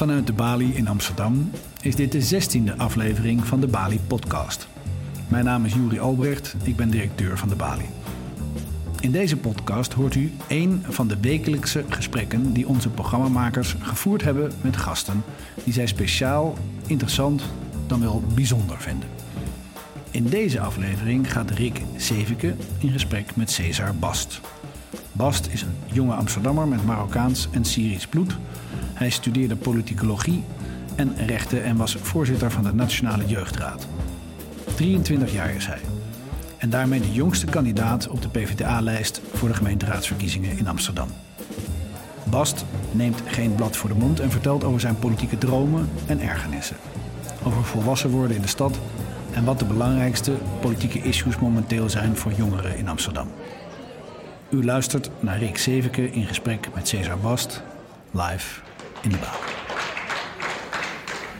Vanuit 0.00 0.26
de 0.26 0.32
Bali 0.32 0.74
in 0.74 0.88
Amsterdam 0.88 1.50
is 1.82 1.96
dit 1.96 2.12
de 2.12 2.40
16e 2.42 2.76
aflevering 2.76 3.46
van 3.46 3.60
de 3.60 3.66
Bali 3.66 4.00
Podcast. 4.06 4.68
Mijn 5.28 5.44
naam 5.44 5.64
is 5.64 5.74
Juri 5.74 5.98
Albrecht, 5.98 6.56
ik 6.62 6.76
ben 6.76 6.90
directeur 6.90 7.38
van 7.38 7.48
de 7.48 7.54
Bali. 7.54 7.84
In 9.00 9.12
deze 9.12 9.36
podcast 9.36 9.92
hoort 9.92 10.14
u 10.14 10.32
één 10.48 10.82
van 10.88 11.08
de 11.08 11.16
wekelijkse 11.20 11.84
gesprekken 11.88 12.52
die 12.52 12.68
onze 12.68 12.88
programmamakers 12.88 13.76
gevoerd 13.80 14.22
hebben 14.22 14.52
met 14.60 14.76
gasten 14.76 15.22
die 15.64 15.72
zij 15.72 15.86
speciaal, 15.86 16.58
interessant, 16.86 17.42
dan 17.86 18.00
wel 18.00 18.22
bijzonder 18.34 18.80
vinden. 18.80 19.08
In 20.10 20.24
deze 20.24 20.60
aflevering 20.60 21.32
gaat 21.32 21.50
Rick 21.50 21.82
Zevike 21.96 22.54
in 22.78 22.90
gesprek 22.90 23.36
met 23.36 23.50
Cesar 23.50 23.94
Bast. 23.94 24.40
Bast 25.12 25.46
is 25.46 25.62
een 25.62 25.76
jonge 25.92 26.14
Amsterdammer 26.14 26.68
met 26.68 26.84
Marokkaans 26.84 27.48
en 27.50 27.64
Syrisch 27.64 28.06
bloed. 28.06 28.36
Hij 29.00 29.10
studeerde 29.10 29.56
politicologie 29.56 30.44
en 30.96 31.26
rechten 31.26 31.64
en 31.64 31.76
was 31.76 31.94
voorzitter 31.94 32.50
van 32.50 32.62
de 32.62 32.74
Nationale 32.74 33.26
Jeugdraad. 33.26 33.86
23 34.74 35.32
jaar 35.32 35.54
is 35.54 35.66
hij. 35.66 35.80
En 36.58 36.70
daarmee 36.70 37.00
de 37.00 37.12
jongste 37.12 37.46
kandidaat 37.46 38.08
op 38.08 38.22
de 38.22 38.28
PvdA-lijst 38.28 39.20
voor 39.32 39.48
de 39.48 39.54
gemeenteraadsverkiezingen 39.54 40.58
in 40.58 40.68
Amsterdam. 40.68 41.08
Bast 42.24 42.64
neemt 42.92 43.22
geen 43.26 43.54
blad 43.54 43.76
voor 43.76 43.88
de 43.88 43.96
mond 43.96 44.20
en 44.20 44.30
vertelt 44.30 44.64
over 44.64 44.80
zijn 44.80 44.98
politieke 44.98 45.38
dromen 45.38 45.88
en 46.06 46.20
ergernissen. 46.20 46.76
Over 47.44 47.64
volwassen 47.64 48.10
worden 48.10 48.36
in 48.36 48.42
de 48.42 48.48
stad 48.48 48.78
en 49.32 49.44
wat 49.44 49.58
de 49.58 49.64
belangrijkste 49.64 50.32
politieke 50.60 51.02
issues 51.02 51.38
momenteel 51.38 51.88
zijn 51.88 52.16
voor 52.16 52.32
jongeren 52.32 52.76
in 52.76 52.88
Amsterdam. 52.88 53.28
U 54.50 54.64
luistert 54.64 55.10
naar 55.20 55.38
Rick 55.38 55.58
Zeveke 55.58 56.10
in 56.10 56.26
gesprek 56.26 56.68
met 56.74 56.88
Cesar 56.88 57.18
Bast, 57.18 57.62
live 58.10 58.68
in 59.02 59.10
de. 59.10 59.48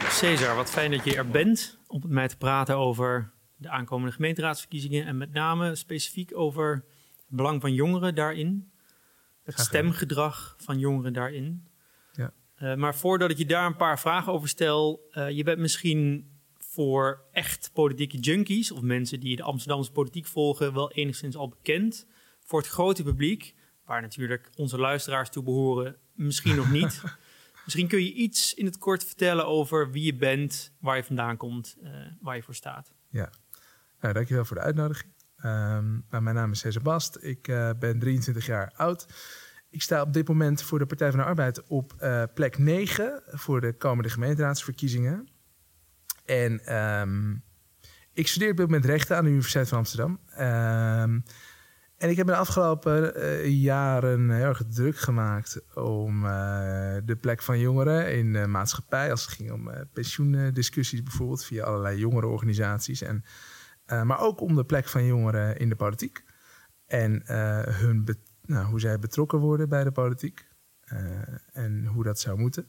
Cesar, 0.08 0.56
wat 0.56 0.70
fijn 0.70 0.90
dat 0.90 1.04
je 1.04 1.16
er 1.16 1.28
bent 1.28 1.78
om 1.86 2.00
met 2.00 2.10
mij 2.10 2.28
te 2.28 2.36
praten 2.36 2.76
over 2.76 3.32
de 3.56 3.68
aankomende 3.68 4.12
gemeenteraadsverkiezingen 4.12 5.06
en 5.06 5.16
met 5.16 5.32
name 5.32 5.74
specifiek 5.74 6.36
over 6.36 6.84
het 7.16 7.36
belang 7.36 7.60
van 7.60 7.74
jongeren 7.74 8.14
daarin, 8.14 8.70
het 9.42 9.60
stemgedrag 9.60 10.54
van 10.58 10.78
jongeren 10.78 11.12
daarin. 11.12 11.68
Ja. 12.12 12.32
Uh, 12.58 12.74
maar 12.74 12.94
voordat 12.94 13.30
ik 13.30 13.38
je 13.38 13.46
daar 13.46 13.66
een 13.66 13.76
paar 13.76 14.00
vragen 14.00 14.32
over 14.32 14.48
stel, 14.48 15.08
uh, 15.12 15.30
je 15.30 15.42
bent 15.42 15.58
misschien 15.58 16.30
voor 16.58 17.24
echt 17.32 17.70
politieke 17.72 18.18
junkies 18.18 18.70
of 18.70 18.80
mensen 18.80 19.20
die 19.20 19.36
de 19.36 19.42
Amsterdamse 19.42 19.92
politiek 19.92 20.26
volgen 20.26 20.74
wel 20.74 20.92
enigszins 20.92 21.36
al 21.36 21.48
bekend. 21.48 22.06
Voor 22.44 22.58
het 22.58 22.68
grote 22.68 23.02
publiek, 23.02 23.54
waar 23.84 24.00
natuurlijk 24.00 24.50
onze 24.56 24.78
luisteraars 24.78 25.30
toe 25.30 25.42
behoren, 25.42 25.96
misschien 26.14 26.56
nog 26.56 26.70
niet. 26.70 27.02
misschien 27.74 27.98
kun 27.98 28.04
je 28.04 28.12
iets 28.12 28.54
in 28.54 28.64
het 28.64 28.78
kort 28.78 29.04
vertellen 29.04 29.46
over 29.46 29.90
wie 29.90 30.04
je 30.04 30.14
bent, 30.14 30.72
waar 30.80 30.96
je 30.96 31.04
vandaan 31.04 31.36
komt, 31.36 31.76
uh, 31.82 31.90
waar 32.20 32.36
je 32.36 32.42
voor 32.42 32.54
staat. 32.54 32.92
Ja, 33.08 33.30
nou, 34.00 34.14
dankjewel 34.14 34.44
voor 34.44 34.56
de 34.56 34.62
uitnodiging. 34.62 35.12
Um, 35.44 36.04
nou, 36.10 36.22
mijn 36.22 36.34
naam 36.34 36.50
is 36.50 36.58
Cesar 36.58 36.82
Bast, 36.82 37.18
ik 37.20 37.48
uh, 37.48 37.70
ben 37.78 37.98
23 37.98 38.46
jaar 38.46 38.72
oud. 38.76 39.06
Ik 39.70 39.82
sta 39.82 40.02
op 40.02 40.12
dit 40.12 40.28
moment 40.28 40.62
voor 40.62 40.78
de 40.78 40.86
Partij 40.86 41.10
van 41.10 41.18
de 41.18 41.24
Arbeid 41.24 41.66
op 41.66 41.94
uh, 42.00 42.22
plek 42.34 42.58
9 42.58 43.22
voor 43.26 43.60
de 43.60 43.72
komende 43.72 44.10
gemeenteraadsverkiezingen. 44.10 45.28
En 46.24 46.76
um, 46.76 47.42
ik 48.12 48.28
studeer 48.28 48.50
op 48.50 48.56
dit 48.56 48.66
moment 48.66 48.84
rechten 48.84 49.16
aan 49.16 49.24
de 49.24 49.30
Universiteit 49.30 49.68
van 49.68 49.78
Amsterdam. 49.78 50.20
Um, 50.38 51.22
en 52.00 52.10
ik 52.10 52.16
heb 52.16 52.26
de 52.26 52.36
afgelopen 52.36 53.16
uh, 53.16 53.46
jaren 53.62 54.30
heel 54.30 54.44
erg 54.44 54.62
druk 54.68 54.96
gemaakt 54.96 55.74
om 55.74 56.24
uh, 56.24 56.30
de 57.04 57.16
plek 57.20 57.42
van 57.42 57.58
jongeren 57.58 58.16
in 58.16 58.32
de 58.32 58.46
maatschappij. 58.46 59.10
Als 59.10 59.24
het 59.24 59.30
ging 59.30 59.52
om 59.52 59.68
uh, 59.68 59.74
pensioendiscussies 59.92 61.02
bijvoorbeeld 61.02 61.44
via 61.44 61.64
allerlei 61.64 61.98
jongerenorganisaties. 61.98 63.02
En, 63.02 63.24
maar 63.84 64.20
ook 64.20 64.40
om 64.40 64.56
de 64.56 64.64
plek 64.64 64.88
van 64.88 65.04
jongeren 65.04 65.56
in 65.56 65.68
de 65.68 65.76
politiek. 65.76 66.24
En 66.86 67.22
hun 67.72 68.08
nou, 68.42 68.66
hoe 68.66 68.80
zij 68.80 68.98
betrokken 68.98 69.38
worden 69.38 69.68
bij 69.68 69.84
de 69.84 69.92
politiek. 69.92 70.48
en 71.52 71.86
hoe 71.86 72.04
dat 72.04 72.20
zou 72.20 72.38
moeten. 72.38 72.66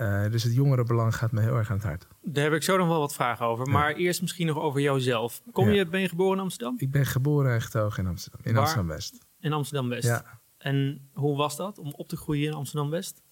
Uh, 0.00 0.30
dus 0.30 0.42
het 0.42 0.54
jongerenbelang 0.54 1.16
gaat 1.16 1.32
me 1.32 1.40
heel 1.40 1.56
erg 1.56 1.70
aan 1.70 1.76
het 1.76 1.84
hart. 1.84 2.06
Daar 2.22 2.44
heb 2.44 2.52
ik 2.52 2.62
zo 2.62 2.76
nog 2.76 2.88
wel 2.88 2.98
wat 2.98 3.14
vragen 3.14 3.46
over. 3.46 3.66
Ja. 3.66 3.72
Maar 3.72 3.92
eerst 3.92 4.20
misschien 4.20 4.46
nog 4.46 4.58
over 4.58 4.80
jouzelf. 4.80 5.42
Kom 5.52 5.70
je, 5.70 5.86
ben 5.86 6.00
je 6.00 6.08
geboren 6.08 6.36
in 6.36 6.42
Amsterdam? 6.42 6.74
Ik 6.78 6.90
ben 6.90 7.06
geboren 7.06 7.52
en 7.52 7.62
getogen 7.62 8.02
in 8.02 8.08
Amsterdam. 8.08 8.40
In 8.44 8.56
Amsterdam-West. 8.56 9.18
In 9.40 9.52
Amsterdam-West? 9.52 10.06
Ja. 10.06 10.40
En 10.58 11.08
hoe 11.12 11.36
was 11.36 11.56
dat 11.56 11.78
om 11.78 11.92
op 11.92 12.08
te 12.08 12.16
groeien 12.16 12.46
in 12.46 12.54
Amsterdam-West? 12.54 13.22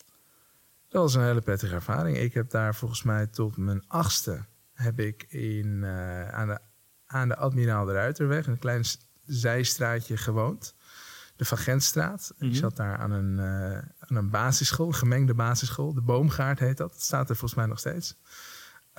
Dat 0.89 1.03
was 1.03 1.15
een 1.15 1.25
hele 1.25 1.41
prettige 1.41 1.75
ervaring. 1.75 2.17
Ik 2.17 2.35
heb 2.35 2.51
daar 2.51 2.75
volgens 2.75 3.03
mij 3.03 3.27
tot 3.27 3.57
mijn 3.57 3.85
achtste... 3.87 4.45
heb 4.73 5.01
ik 5.01 5.27
in, 5.29 5.67
uh, 5.67 6.29
aan, 6.29 6.49
de, 6.49 6.59
aan 7.07 7.29
de 7.29 7.37
Admiraal 7.37 7.85
de 7.85 7.93
Ruiterweg... 7.93 8.47
een 8.47 8.59
klein 8.59 8.85
zijstraatje 9.25 10.17
gewoond 10.17 10.75
de 11.39 11.45
Van 11.45 11.59
Gentstraat. 11.59 12.31
Mm 12.31 12.37
-hmm. 12.39 12.49
Ik 12.49 12.57
zat 12.57 12.77
daar 12.77 12.97
aan 12.97 13.11
een, 13.11 13.39
uh, 13.39 13.79
aan 14.11 14.17
een 14.17 14.31
basisschool, 14.31 14.87
een 14.87 14.95
gemengde 14.95 15.35
basisschool. 15.35 15.95
De 15.95 16.01
Boomgaard 16.01 16.59
heet 16.59 16.77
dat. 16.77 16.93
Dat 16.93 17.03
staat 17.03 17.29
er 17.29 17.37
volgens 17.37 17.55
mij 17.55 17.67
nog 17.67 17.79
steeds. 17.79 18.17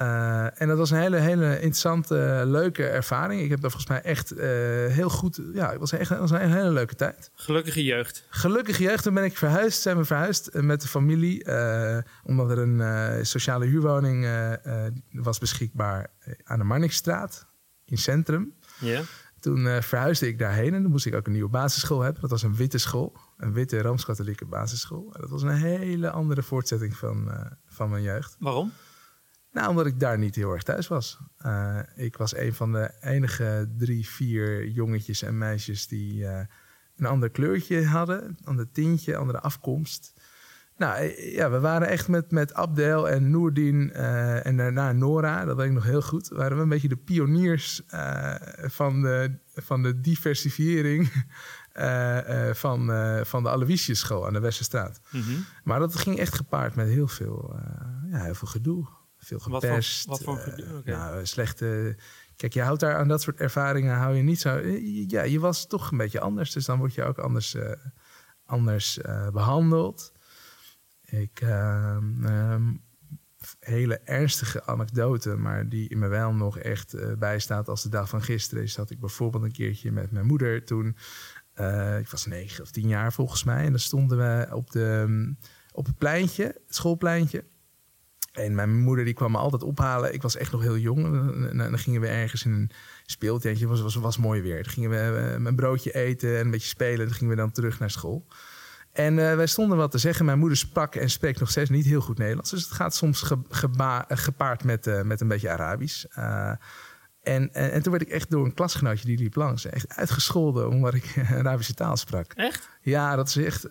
Uh, 0.02 0.62
en 0.62 0.68
dat 0.68 0.78
was 0.78 0.92
een 0.92 0.98
hele, 0.98 1.18
hele 1.18 1.54
interessante, 1.54 2.44
leuke 2.46 2.88
ervaring. 2.88 3.42
Ik 3.42 3.50
heb 3.50 3.62
daar 3.62 3.72
volgens 3.72 3.92
mij 3.92 4.02
echt 4.02 4.34
uh, 4.34 4.40
heel 4.94 5.10
goed... 5.10 5.42
Ja, 5.54 5.70
het 5.70 5.80
was, 5.80 5.92
echt, 5.92 6.10
het 6.10 6.20
was 6.20 6.32
een 6.32 6.52
hele 6.52 6.72
leuke 6.72 6.96
tijd. 6.96 7.32
Gelukkige 7.34 7.84
jeugd. 7.84 8.26
Gelukkige 8.30 8.84
jeugd. 8.84 9.04
Toen 9.04 9.14
ben 9.14 9.24
ik 9.24 9.38
verhuisd. 9.38 9.82
Zijn 9.82 9.98
we 9.98 10.06
verhuisd 10.06 10.54
met 10.54 10.82
de 10.82 10.88
familie. 10.88 11.46
omdat 12.24 12.52
er 12.52 12.58
een 12.58 13.26
sociale 13.26 13.66
huurwoning 13.66 14.28
was 15.12 15.38
beschikbaar 15.38 16.08
aan 16.44 16.60
de 16.60 16.66
Marnixstraat. 16.66 17.48
In 17.86 17.98
Centrum. 17.98 18.54
Ja. 18.80 19.02
Toen 19.40 19.82
verhuisde 19.82 20.28
ik 20.28 20.40
daarheen 20.40 20.74
en 20.74 20.82
toen 20.82 20.92
moest 20.92 21.06
ik 21.06 21.16
ook 21.16 21.26
een 21.26 21.34
nieuwe 21.34 21.50
basisschool 21.50 22.02
hebben. 22.02 22.22
Dat 22.22 22.30
was 22.30 22.44
een 22.44 22.56
witte 22.56 22.78
school, 22.78 23.18
een 23.40 23.54
witte 23.54 23.82
Rooms-Katholieke 23.82 24.46
basisschool. 24.46 25.16
Dat 25.20 25.30
was 25.30 25.42
een 25.42 25.58
hele 25.58 26.12
andere 26.12 26.44
voortzetting 26.44 26.96
van, 26.96 27.28
uh, 27.28 27.46
van 27.66 27.90
mijn 27.90 28.04
jeugd. 28.04 28.36
Waarom? 28.40 28.72
Nou, 29.52 29.70
omdat 29.70 29.86
ik 29.86 30.00
daar 30.00 30.18
niet 30.18 30.36
heel 30.36 30.52
erg 30.52 30.64
thuis 30.64 30.88
was. 30.88 31.20
Uh, 31.46 31.80
ik 31.96 32.18
was 32.18 32.36
een 32.36 32.54
van 32.54 32.72
de 32.72 32.92
enige 33.02 33.70
drie, 33.78 34.08
vier 34.08 34.68
jongetjes 34.68 35.22
en 35.22 35.38
meisjes 35.38 35.88
die 35.88 36.26
een 36.96 37.06
ander 37.06 37.30
kleurtje 37.30 37.86
hadden. 37.86 38.24
Een 38.24 38.38
ander 38.44 38.72
tintje, 38.72 39.18
andere 39.18 39.40
afkomst. 39.40 40.14
Nou 40.78 41.04
ja, 41.18 41.52
we 41.52 41.60
waren 41.60 41.88
echt 41.88 42.08
met, 42.08 42.32
met 42.32 42.54
Abdel 42.54 43.10
en 43.10 43.30
Noordin 43.32 43.92
uh, 43.96 44.46
en 44.46 44.58
daarna 44.58 44.92
Nora, 44.92 45.46
dat 45.46 45.58
weet 45.58 45.68
ik 45.68 45.74
nog 45.74 45.84
heel 45.84 46.02
goed. 46.02 46.28
Waren 46.28 46.58
we 46.58 46.64
een 46.64 46.70
beetje 46.70 46.88
de 46.88 46.98
pioniers 46.98 47.82
van, 48.62 49.02
de, 49.02 49.40
van 49.54 49.84
de 49.84 50.00
diversifiering 50.00 51.26
van, 52.54 52.88
van 53.26 53.44
de 53.44 53.50
Aloysius 53.50 54.00
school 54.00 54.28
aan 54.28 54.34
de 54.34 54.40
Westerstraat. 54.40 55.00
Mm 55.10 55.22
-hmm. 55.22 55.46
Maar 55.64 55.80
dat 55.80 55.96
ging 55.96 56.18
echt 56.18 56.36
gepaard 56.36 56.76
met 56.76 56.88
heel 56.88 57.08
veel, 57.08 57.60
ja, 58.10 58.24
heel 58.24 58.36
veel 58.36 58.48
gedoe. 58.48 58.88
Veel 59.18 59.40
gepest. 59.40 60.06
Wat 60.06 60.22
voor, 60.24 60.36
wat 60.36 60.44
voor 60.44 60.54
gedoe? 60.54 60.78
Okay. 60.78 60.94
Nou, 60.96 61.26
slechte... 61.26 61.98
Kijk, 62.36 62.54
je 62.54 62.62
houdt 62.62 62.80
daar 62.80 62.96
aan 62.96 63.08
dat 63.08 63.22
soort 63.22 63.40
ervaringen, 63.40 63.96
hou 63.96 64.16
je 64.16 64.24
niet 64.24 64.40
zo... 64.40 64.60
Ja, 65.08 65.22
je 65.22 65.40
was 65.40 65.68
toch 65.68 65.92
een 65.92 65.98
beetje 65.98 66.20
anders, 66.20 66.52
dus 66.52 66.66
dan 66.66 66.78
word 66.80 66.94
je 66.94 67.04
ook 67.04 67.18
anders, 67.18 67.56
anders 68.46 69.00
behandeld. 69.32 70.12
Ik, 71.02 71.42
uh, 71.42 71.98
um, 72.24 72.84
hele 73.60 74.00
ernstige 74.00 74.66
anekdote, 74.66 75.36
maar 75.36 75.70
die 75.70 75.90
in 75.90 76.00
me 76.00 76.08
wel 76.08 76.34
nog 76.34 76.58
echt 76.58 76.94
uh, 76.94 77.14
bijstaat 77.14 77.68
als 77.68 77.84
de 77.84 77.90
dag 77.90 78.10
van 78.10 78.22
gisteren. 78.22 78.64
Is 78.64 78.76
dat 78.76 78.90
ik 78.90 79.00
bijvoorbeeld 79.00 79.44
een 79.44 79.52
keertje 79.52 79.92
met 79.92 80.12
mijn 80.12 80.26
moeder 80.26 80.66
toen, 80.66 80.98
ik 82.00 82.08
was 82.08 82.26
negen 82.26 82.64
of 82.64 82.72
tien 82.72 82.88
jaar 82.88 83.14
volgens 83.14 83.44
mij, 83.44 83.64
en 83.64 83.70
dan 83.70 83.80
stonden 83.80 84.18
we 84.18 84.56
op, 84.56 84.72
de, 84.72 85.04
um, 85.08 85.38
op 85.72 85.86
het 85.86 85.98
pleintje, 85.98 86.44
het 86.44 86.76
schoolpleintje. 86.76 87.44
En 88.32 88.56
mijn 88.56 88.80
moeder 88.80 89.06
die 89.06 89.14
kwam 89.14 89.32
me 89.32 89.38
altijd 89.38 89.64
ophalen. 89.64 90.14
Ik 90.14 90.22
was 90.22 90.38
echt 90.38 90.52
nog 90.52 90.62
heel 90.62 90.78
jong. 90.78 91.06
En 91.50 91.58
dan 91.58 91.80
gingen 91.80 92.02
we 92.02 92.08
ergens 92.08 92.46
in 92.46 92.52
een 92.52 92.72
speeltentje. 93.06 93.70
Het 93.70 93.82
was, 93.82 93.96
was, 93.96 94.18
mooi 94.18 94.42
weer. 94.42 94.64
Dan 94.64 94.72
gingen 94.72 94.90
we 94.90 95.40
een 95.46 95.56
broodje 95.56 95.92
eten 95.92 96.38
en 96.38 96.46
een 96.46 96.52
beetje 96.52 96.68
spelen. 96.68 97.06
Dan 97.06 97.16
gingen 97.16 97.36
we 97.36 97.42
dan 97.42 97.52
terug 97.52 97.80
naar 97.80 97.90
school. 97.90 98.26
En 98.92 99.18
uh, 99.18 99.36
wij 99.36 99.48
stonden 99.48 99.78
wat 99.78 99.92
te 99.92 99.98
zeggen. 99.98 100.26
Mijn 100.26 100.40
moeder 100.40 100.58
sprak 100.58 100.96
en 100.96 101.10
spreekt 101.10 101.40
nog 101.40 101.50
steeds 101.50 101.70
niet 101.70 101.86
heel 101.86 102.02
goed 102.02 102.18
Nederlands. 102.18 102.50
Dus 102.50 102.64
het 102.64 102.72
gaat 102.72 102.96
soms 102.96 103.32
gepaard 104.08 104.64
met, 104.64 105.04
met 105.04 105.22
een 105.22 105.28
beetje 105.28 105.50
Arabisch. 105.50 106.06
En, 107.34 107.54
en, 107.54 107.72
en, 107.72 107.82
toen 107.82 107.92
werd 107.92 108.04
ik 108.04 108.10
echt 108.10 108.30
door 108.30 108.46
een 108.46 108.54
klasgenootje 108.54 109.06
die 109.06 109.18
liep 109.18 109.36
langs. 109.36 109.66
Echt 109.66 109.96
uitgescholden 109.96 110.70
omdat 110.70 110.94
ik 110.94 111.16
Arabische 111.30 111.74
taal 111.74 111.98
sprak. 111.98 112.34
Echt? 112.34 112.70
Ja, 112.82 113.16
dat 113.16 113.28
is 113.28 113.38
echt... 113.38 113.62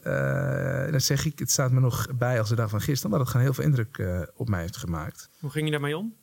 dat 0.92 1.02
zeg 1.02 1.24
ik, 1.24 1.38
het 1.38 1.50
staat 1.50 1.72
me 1.72 1.80
nog 1.80 2.06
bij 2.16 2.38
als 2.38 2.48
de 2.48 2.54
dag 2.54 2.70
van 2.70 2.80
gisteren. 2.80 3.04
Omdat 3.04 3.20
het 3.20 3.28
gewoon 3.28 3.46
heel 3.46 3.54
veel 3.54 3.64
indruk 3.64 4.28
op 4.34 4.48
mij 4.48 4.60
heeft 4.60 4.76
gemaakt. 4.76 5.28
Hoe 5.40 5.50
ging 5.50 5.64
je 5.64 5.70
daarmee 5.70 5.96
om? 5.96 6.14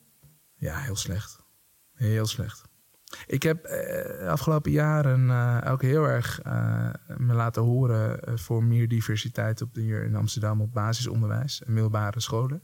Ja, 0.54 0.78
heel 0.78 0.96
slecht. 0.96 1.38
Heel 1.92 2.26
slecht. 2.26 2.64
Ik 3.26 3.42
heb 3.42 3.64
eh, 3.64 3.78
de 4.18 4.28
afgelopen 4.28 4.70
jaren 4.70 5.30
eh, 5.30 5.72
ook 5.72 5.82
heel 5.82 6.04
erg 6.04 6.40
eh, 6.42 6.88
me 7.16 7.34
laten 7.34 7.62
horen 7.62 8.20
eh, 8.20 8.36
voor 8.36 8.64
meer 8.64 8.88
diversiteit 8.88 9.62
op 9.62 9.74
de, 9.74 9.80
hier 9.80 10.04
in 10.04 10.14
Amsterdam 10.14 10.60
op 10.60 10.72
basisonderwijs 10.72 11.62
en 11.62 11.72
middelbare 11.72 12.20
scholen. 12.20 12.62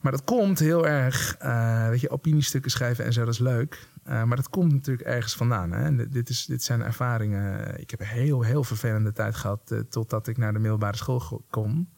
Maar 0.00 0.12
dat 0.12 0.24
komt 0.24 0.58
heel 0.58 0.86
erg, 0.86 1.36
eh, 1.38 1.88
weet 1.88 2.00
je, 2.00 2.10
opiniestukken 2.10 2.70
schrijven 2.70 3.04
en 3.04 3.12
zo, 3.12 3.24
dat 3.24 3.34
is 3.34 3.38
leuk. 3.40 3.88
Eh, 4.02 4.22
maar 4.24 4.36
dat 4.36 4.48
komt 4.48 4.72
natuurlijk 4.72 5.08
ergens 5.08 5.34
vandaan. 5.34 5.72
Hè? 5.72 6.08
Dit- 6.08 6.28
is, 6.28 6.46
dit 6.46 6.62
zijn 6.62 6.82
ervaringen. 6.82 7.80
Ik 7.80 7.90
heb 7.90 8.00
een 8.00 8.06
heel, 8.06 8.42
heel 8.42 8.64
vervelende 8.64 9.12
tijd 9.12 9.34
gehad 9.34 9.70
eh, 9.70 9.78
totdat 9.78 10.26
ik 10.26 10.36
naar 10.36 10.52
de 10.52 10.58
middelbare 10.58 10.96
school 10.96 11.44
kon. 11.50 11.88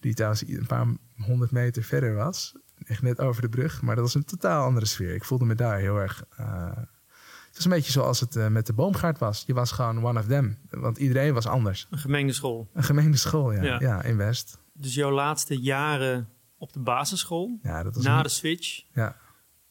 Die 0.00 0.14
trouwens 0.14 0.48
een 0.48 0.66
paar 0.66 0.86
honderd 1.16 1.50
meter 1.50 1.82
verder 1.82 2.14
was. 2.14 2.54
Echt 2.86 3.02
net 3.02 3.20
over 3.20 3.42
de 3.42 3.48
brug. 3.48 3.82
Maar 3.82 3.94
dat 3.94 4.04
was 4.04 4.14
een 4.14 4.24
totaal 4.24 4.64
andere 4.64 4.86
sfeer. 4.86 5.14
Ik 5.14 5.24
voelde 5.24 5.44
me 5.44 5.54
daar 5.54 5.78
heel 5.78 5.96
erg... 5.98 6.24
het 6.36 7.54
was 7.54 7.64
een 7.64 7.70
beetje 7.70 7.92
zoals 7.92 8.20
het 8.20 8.50
met 8.50 8.66
de 8.66 8.72
boomgaard 8.72 9.18
was. 9.18 9.44
Je 9.46 9.54
was 9.54 9.72
gewoon 9.72 10.04
one 10.04 10.18
of 10.18 10.26
them. 10.26 10.58
Want 10.70 10.98
iedereen 10.98 11.34
was 11.34 11.46
anders. 11.46 11.86
Een 11.90 11.98
gemengde 11.98 12.32
school. 12.32 12.68
Een 12.74 12.82
gemengde 12.82 13.16
school, 13.16 13.52
ja. 13.52 13.62
Ja. 13.62 13.80
Ja, 13.80 14.02
in 14.02 14.16
West. 14.16 14.58
Dus 14.72 14.94
jouw 14.94 15.10
laatste 15.10 15.60
jaren 15.60 16.28
op 16.60 16.72
de 16.72 16.80
basisschool, 16.80 17.58
Ja, 17.62 17.82
dat 17.82 17.94
was 17.94 18.04
na 18.04 18.16
een- 18.16 18.22
de 18.22 18.28
switch, 18.28 18.82
ja. 18.94 19.16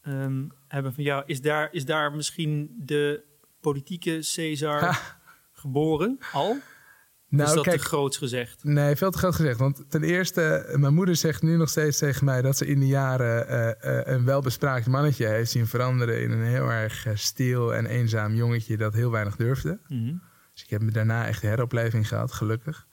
ehm, 0.02 0.44
hebben 0.68 0.94
van 0.94 1.04
jou, 1.04 1.24
is 1.26 1.42
daar, 1.42 1.70
is 1.72 1.86
daar 1.86 2.12
misschien 2.12 2.76
de 2.78 3.24
politieke 3.62 4.20
Caesar 4.36 4.80
Ha. 4.84 5.00
geboren 5.54 6.18
al? 6.34 6.52
is 7.32 7.38
Nou, 7.38 7.56
dat 7.56 7.64
kijk, 7.64 7.80
te 7.82 7.86
groots 7.88 8.18
gezegd? 8.18 8.64
Nee, 8.64 8.96
veel 8.96 9.12
te 9.12 9.18
groot 9.18 9.36
gezegd. 9.36 9.60
Want 9.60 9.90
ten 9.90 10.04
eerste, 10.04 10.74
mijn 10.78 10.94
moeder 10.94 11.16
zegt 11.16 11.42
nu 11.42 11.58
nog 11.58 11.70
steeds 11.70 11.98
tegen 11.98 12.26
mij 12.26 12.42
dat 12.42 12.58
ze 12.58 12.66
in 12.66 12.80
de 12.80 12.88
jaren 12.88 13.48
eh, 13.48 14.00
eh, 14.00 14.14
een 14.16 14.26
welbespraakt 14.26 14.88
mannetje 14.88 15.26
heeft 15.28 15.52
zien 15.52 15.68
veranderen 15.68 16.22
in 16.22 16.32
een 16.32 16.44
heel 16.46 16.70
erg 16.72 17.06
eh, 17.06 17.16
stil 17.16 17.74
en 17.76 17.86
eenzaam 17.86 18.34
jongetje 18.36 18.78
dat 18.78 18.94
heel 18.94 19.12
weinig 19.12 19.36
durfde. 19.36 19.80
Mhm. 19.88 20.14
Dus 20.54 20.64
ik 20.64 20.70
heb 20.70 20.82
me 20.82 20.92
daarna 20.92 21.28
echt 21.28 21.42
heropleving 21.42 22.08
gehad, 22.08 22.32
gelukkig. 22.32 22.88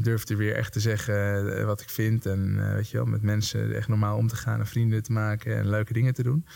Durfde 0.00 0.36
weer 0.36 0.54
echt 0.54 0.72
te 0.72 0.80
zeggen 0.80 1.56
eh, 1.58 1.64
wat 1.64 1.80
ik 1.80 1.88
vind. 1.90 2.26
En 2.26 2.56
eh, 2.58 2.74
weet 2.74 2.88
je 2.90 2.96
wel, 2.96 3.06
met 3.06 3.22
mensen 3.22 3.74
echt 3.74 3.88
normaal 3.88 4.16
om 4.16 4.28
te 4.28 4.36
gaan 4.36 4.58
en 4.60 4.66
vrienden 4.66 5.02
te 5.02 5.12
maken 5.12 5.56
en 5.56 5.68
leuke 5.68 5.92
dingen 5.92 6.14
te 6.14 6.22
doen. 6.22 6.46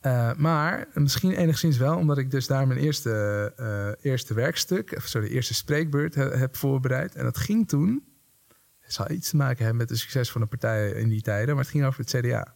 Eh, 0.00 0.34
maar 0.34 0.86
misschien 0.94 1.32
enigszins 1.32 1.76
wel, 1.76 1.96
omdat 1.96 2.18
ik 2.18 2.30
dus 2.30 2.46
daar 2.46 2.66
mijn 2.66 2.80
eerste, 2.80 3.96
eerste 4.00 4.34
werkstuk, 4.34 4.92
of 4.96 5.06
sorry, 5.06 5.28
eerste 5.28 5.54
spreekbeurt 5.54 6.14
he- 6.14 6.36
heb 6.36 6.56
voorbereid. 6.56 7.14
En 7.14 7.24
dat 7.24 7.36
ging 7.38 7.68
toen, 7.68 8.04
het 8.80 8.92
zal 8.92 9.10
iets 9.10 9.30
te 9.30 9.36
maken 9.36 9.58
hebben 9.58 9.76
met 9.76 9.88
de 9.88 9.96
succes 9.96 10.30
van 10.30 10.40
de 10.40 10.46
partij 10.46 10.90
in 10.90 11.08
die 11.08 11.22
tijden, 11.22 11.54
maar 11.54 11.64
het 11.64 11.72
ging 11.72 11.84
over 11.84 12.00
het 12.00 12.10
CDA. 12.10 12.55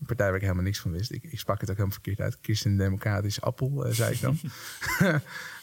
Een 0.00 0.06
partij 0.06 0.26
waar 0.26 0.36
ik 0.36 0.42
helemaal 0.42 0.62
niks 0.62 0.78
van 0.80 0.92
wist. 0.92 1.12
Ik, 1.12 1.22
ik 1.24 1.38
sprak 1.38 1.60
het 1.60 1.70
ook 1.70 1.76
helemaal 1.76 1.98
verkeerd 2.02 2.20
uit. 2.20 2.38
Christen-Democratisch 2.42 3.40
Appel, 3.40 3.86
eh, 3.86 3.92
zei 3.92 4.14
ik 4.14 4.20
dan. 4.20 4.38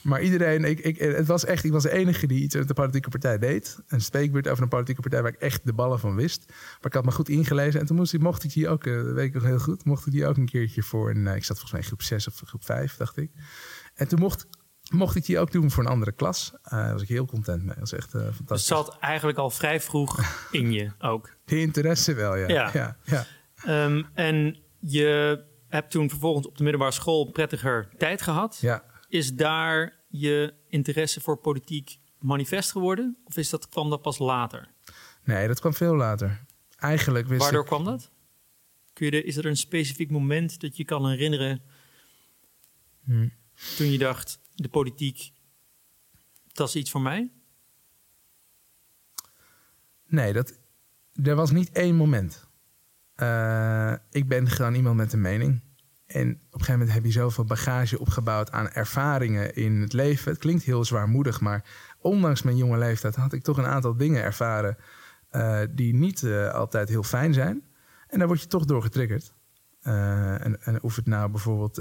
maar 0.10 0.22
iedereen, 0.22 0.64
ik, 0.64 0.80
ik, 0.80 0.98
het 0.98 1.28
was 1.28 1.46
echt, 1.46 1.64
ik 1.64 1.72
was 1.72 1.84
de 1.84 1.92
enige 1.92 2.28
die 2.28 2.42
iets 2.44 2.56
met 2.56 2.68
de 2.68 2.74
politieke 2.74 3.10
partij 3.10 3.38
deed. 3.38 3.80
Een 3.88 4.02
spreekbeurt 4.02 4.48
over 4.48 4.64
een 4.64 4.70
politieke 4.70 5.02
partij 5.02 5.22
waar 5.22 5.34
ik 5.34 5.40
echt 5.40 5.66
de 5.66 5.74
ballen 5.74 6.00
van 6.00 6.16
wist. 6.16 6.44
Maar 6.48 6.86
ik 6.86 6.94
had 6.94 7.06
me 7.06 7.12
goed 7.12 7.30
ingelezen. 7.30 7.80
En 7.80 7.86
toen 7.86 7.96
moest, 7.96 8.18
mocht 8.18 8.44
ik 8.44 8.54
die 8.54 8.70
ook, 8.70 8.86
eh, 8.86 8.94
dat 9.04 9.14
weet 9.14 9.28
ik 9.28 9.34
nog 9.34 9.44
heel 9.44 9.60
goed, 9.60 9.86
mocht 9.86 10.06
ik 10.06 10.12
die 10.12 10.26
ook 10.28 10.38
een 10.38 10.46
keertje 10.46 10.84
voor 10.84 11.10
een, 11.10 11.28
eh, 11.28 11.36
ik 11.36 11.44
zat 11.44 11.60
volgens 11.60 11.72
mij 11.72 11.82
in 11.82 11.88
groep 11.88 12.02
6 12.02 12.28
of 12.28 12.42
groep 12.46 12.66
5, 12.66 12.96
dacht 12.98 13.18
ik. 13.18 13.32
En 13.94 14.08
toen 14.08 14.20
mocht, 14.20 14.48
mocht 14.92 15.16
ik 15.16 15.26
die 15.26 15.40
ook 15.40 15.52
doen 15.52 15.72
voor 15.72 15.84
een 15.84 15.90
andere 15.90 16.12
klas. 16.12 16.54
Daar 16.64 16.92
was 16.94 17.02
ik 17.02 17.08
heel 17.08 17.26
content 17.26 17.60
mee. 17.60 17.68
Dat 17.68 17.80
was 17.80 17.94
echt 17.94 18.12
Dus 18.12 18.22
het 18.24 18.36
fantastisch. 18.36 18.68
zat 18.68 18.98
eigenlijk 19.00 19.38
al 19.38 19.50
vrij 19.50 19.82
vroeg 19.82 20.20
in 20.52 20.72
je 20.72 20.92
ook. 21.00 21.30
De 21.46 21.60
interesse 21.60 22.14
wel, 22.14 22.36
ja. 22.36 22.48
Ja. 22.48 22.70
ja, 22.74 22.98
ja. 23.04 23.26
Ehm, 23.66 24.04
en 24.14 24.58
je 24.80 25.44
hebt 25.68 25.92
toen 25.92 26.10
vervolgens 26.10 26.48
op 26.48 26.58
de 26.58 26.64
middelbare 26.64 26.92
school 26.94 27.26
prettiger 27.32 27.90
tijd 27.98 28.22
gehad. 28.22 28.58
ja. 28.62 28.94
Is 29.08 29.34
daar 29.34 30.04
je 30.08 30.54
interesse 30.68 31.22
voor 31.22 31.38
politiek 31.38 31.98
manifest 32.20 32.72
geworden? 32.72 33.18
Of 33.24 33.38
is 33.38 33.50
dat, 33.50 33.70
kwam 33.70 33.90
dat 33.90 34.02
pas 34.02 34.18
later? 34.18 34.68
Nee, 35.24 35.48
dat 35.48 35.60
kwam 35.60 35.74
veel 35.74 35.96
later. 35.96 36.46
Eigenlijk 36.76 37.28
wist 37.28 37.42
Waardoor 37.42 37.62
ik... 37.62 37.68
kwam 37.68 37.84
dat? 37.84 38.12
Kun 38.94 39.06
je 39.06 39.12
de, 39.12 39.24
is 39.24 39.38
er 39.38 39.46
een 39.46 39.58
specifiek 39.58 40.12
moment 40.12 40.60
dat 40.62 40.78
je 40.78 40.86
kan 40.86 41.10
herinneren 41.10 41.62
Hm. 43.04 43.28
toen 43.78 43.92
je 43.92 43.98
dacht, 43.98 44.40
de 44.56 44.70
politiek, 44.70 45.32
dat 46.52 46.68
is 46.68 46.76
iets 46.76 46.92
voor 46.92 47.02
mij? 47.02 47.32
Nee, 50.08 50.34
dat, 50.34 50.60
er 51.24 51.36
was 51.36 51.52
niet 51.52 51.72
één 51.72 51.96
moment. 51.96 52.48
Eh, 53.16 53.94
ik 54.10 54.28
ben 54.28 54.50
gewoon 54.50 54.74
iemand 54.74 54.96
met 54.96 55.14
een 55.14 55.22
mening. 55.22 55.62
En 56.06 56.30
op 56.30 56.36
een 56.36 56.50
gegeven 56.52 56.72
moment 56.72 56.92
heb 56.92 57.04
je 57.04 57.12
zoveel 57.12 57.46
bagage 57.46 58.00
opgebouwd 58.00 58.52
aan 58.52 58.70
ervaringen 58.70 59.56
in 59.56 59.82
het 59.82 59.94
leven. 59.94 60.32
Het 60.32 60.40
klinkt 60.40 60.64
heel 60.64 60.86
zwaarmoedig, 60.86 61.42
maar 61.42 61.64
ondanks 62.00 62.42
mijn 62.42 62.58
jonge 62.58 62.78
leeftijd 62.78 63.16
had 63.16 63.34
ik 63.34 63.44
toch 63.44 63.58
een 63.58 63.66
aantal 63.66 63.98
dingen 63.98 64.24
ervaren 64.24 64.78
eh, 65.30 65.60
die 65.70 65.94
niet 65.94 66.24
eh, 66.24 66.54
altijd 66.54 66.90
heel 66.90 67.04
fijn 67.04 67.34
zijn. 67.34 67.64
En 68.08 68.18
daar 68.20 68.28
word 68.28 68.42
je 68.42 68.48
toch 68.48 68.66
door 68.66 68.82
getriggerd. 68.82 69.34
En, 69.82 70.62
en 70.62 70.84
of 70.84 70.96
het 70.96 71.06
nou 71.06 71.30
bijvoorbeeld 71.30 71.78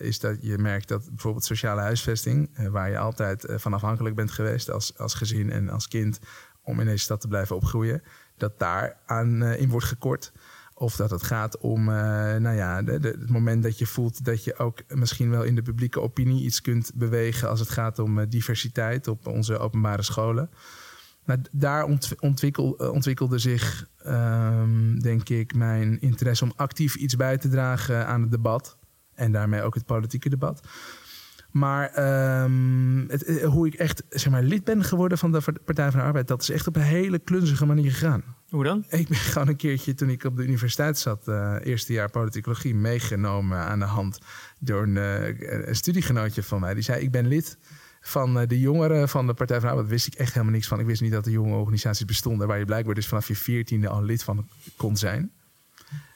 is 0.00 0.20
dat 0.20 0.36
je 0.40 0.58
merkt 0.58 0.88
dat 0.88 1.08
bijvoorbeeld 1.08 1.44
sociale 1.44 1.80
huisvesting, 1.80 2.68
waar 2.70 2.90
je 2.90 2.98
altijd 2.98 3.46
van 3.56 3.72
afhankelijk 3.72 4.14
bent 4.14 4.30
geweest 4.30 4.70
als, 4.70 4.98
als 4.98 5.14
gezin 5.14 5.52
en 5.52 5.68
als 5.68 5.88
kind, 5.88 6.18
om 6.62 6.80
in 6.80 6.86
deze 6.86 7.04
stad 7.04 7.20
te 7.20 7.28
blijven 7.28 7.56
opgroeien, 7.56 8.02
dat 8.36 8.58
daar 8.58 8.96
aan 9.06 9.42
in 9.42 9.68
wordt 9.68 9.86
gekort. 9.86 10.32
Of 10.78 10.96
dat 10.96 11.10
het 11.10 11.22
gaat 11.22 11.58
om 11.58 11.88
eh, 11.88 11.94
nou 12.36 12.56
ja, 12.56 12.82
de, 12.82 12.92
het 12.92 13.30
moment 13.30 13.62
dat 13.62 13.78
je 13.78 13.86
voelt 13.86 14.24
dat 14.24 14.44
je 14.44 14.58
ook 14.58 14.82
misschien 14.94 15.30
wel 15.30 15.42
in 15.42 15.54
de 15.54 15.62
publieke 15.62 16.00
opinie 16.00 16.44
iets 16.44 16.60
kunt 16.60 16.90
bewegen 16.94 17.48
als 17.48 17.60
het 17.60 17.70
gaat 17.70 17.98
om 17.98 18.18
eh, 18.18 18.26
diversiteit 18.28 19.08
op 19.08 19.26
onze 19.26 19.58
openbare 19.58 20.02
scholen. 20.02 20.50
D- 21.26 21.48
daar 21.52 21.84
ont- 21.84 22.14
ontwikkel, 22.20 22.78
eh, 22.78 22.90
ontwikkelde 22.92 23.38
zich, 23.38 23.86
ehm, 23.98 24.98
denk 24.98 25.28
ik, 25.28 25.54
mijn 25.54 26.00
interesse 26.00 26.44
om 26.44 26.52
actief 26.56 26.94
iets 26.94 27.16
bij 27.16 27.38
te 27.38 27.48
dragen 27.48 28.06
aan 28.06 28.20
het 28.20 28.30
debat. 28.30 28.78
En 29.14 29.32
daarmee 29.32 29.62
ook 29.62 29.74
het 29.74 29.86
politieke 29.86 30.28
debat. 30.28 30.60
Maar 31.50 31.88
ehm, 31.90 33.08
het, 33.08 33.42
hoe 33.42 33.66
ik 33.66 33.74
echt 33.74 34.02
zeg 34.08 34.32
maar, 34.32 34.42
lid 34.42 34.64
ben 34.64 34.84
geworden 34.84 35.18
van 35.18 35.32
de 35.32 35.40
Partij 35.64 35.90
van 35.90 36.00
de 36.00 36.06
Arbeid, 36.06 36.28
dat 36.28 36.42
is 36.42 36.50
echt 36.50 36.66
op 36.66 36.76
een 36.76 36.82
hele 36.82 37.18
klunzige 37.18 37.66
manier 37.66 37.90
gegaan. 37.92 38.22
Hoe 38.48 38.64
dan? 38.64 38.84
Ik 38.88 39.08
ben 39.08 39.18
gewoon 39.18 39.48
een 39.48 39.56
keertje 39.56 39.94
toen 39.94 40.10
ik 40.10 40.24
op 40.24 40.36
de 40.36 40.42
universiteit 40.42 40.98
zat, 40.98 41.28
eh, 41.28 41.56
eerste 41.62 41.92
jaar 41.92 42.10
politicologie, 42.10 42.74
meegenomen 42.74 43.58
aan 43.58 43.78
de 43.78 43.84
hand 43.84 44.18
door 44.58 44.82
een, 44.82 44.96
eh, 44.96 45.68
een 45.68 45.76
studiegenootje 45.76 46.42
van 46.42 46.60
mij. 46.60 46.74
Die 46.74 46.82
zei: 46.82 47.02
Ik 47.02 47.10
ben 47.10 47.26
lid 47.26 47.58
van 48.00 48.38
eh, 48.38 48.48
de 48.48 48.60
jongeren 48.60 49.08
van 49.08 49.26
de 49.26 49.34
Partij 49.34 49.56
van 49.56 49.68
de 49.68 49.74
Arbeid. 49.74 49.90
Wist 49.90 50.06
ik 50.06 50.14
echt 50.14 50.32
helemaal 50.32 50.54
niks 50.54 50.66
van. 50.66 50.80
Ik 50.80 50.86
wist 50.86 51.00
niet 51.00 51.12
dat 51.12 51.26
er 51.26 51.32
jonge 51.32 51.56
organisaties 51.56 52.04
bestonden 52.04 52.46
waar 52.46 52.58
je 52.58 52.64
blijkbaar 52.64 52.94
dus 52.94 53.06
vanaf 53.06 53.28
je 53.28 53.36
veertiende 53.36 53.88
al 53.88 54.02
lid 54.02 54.22
van 54.22 54.48
kon 54.76 54.96
zijn. 54.96 55.32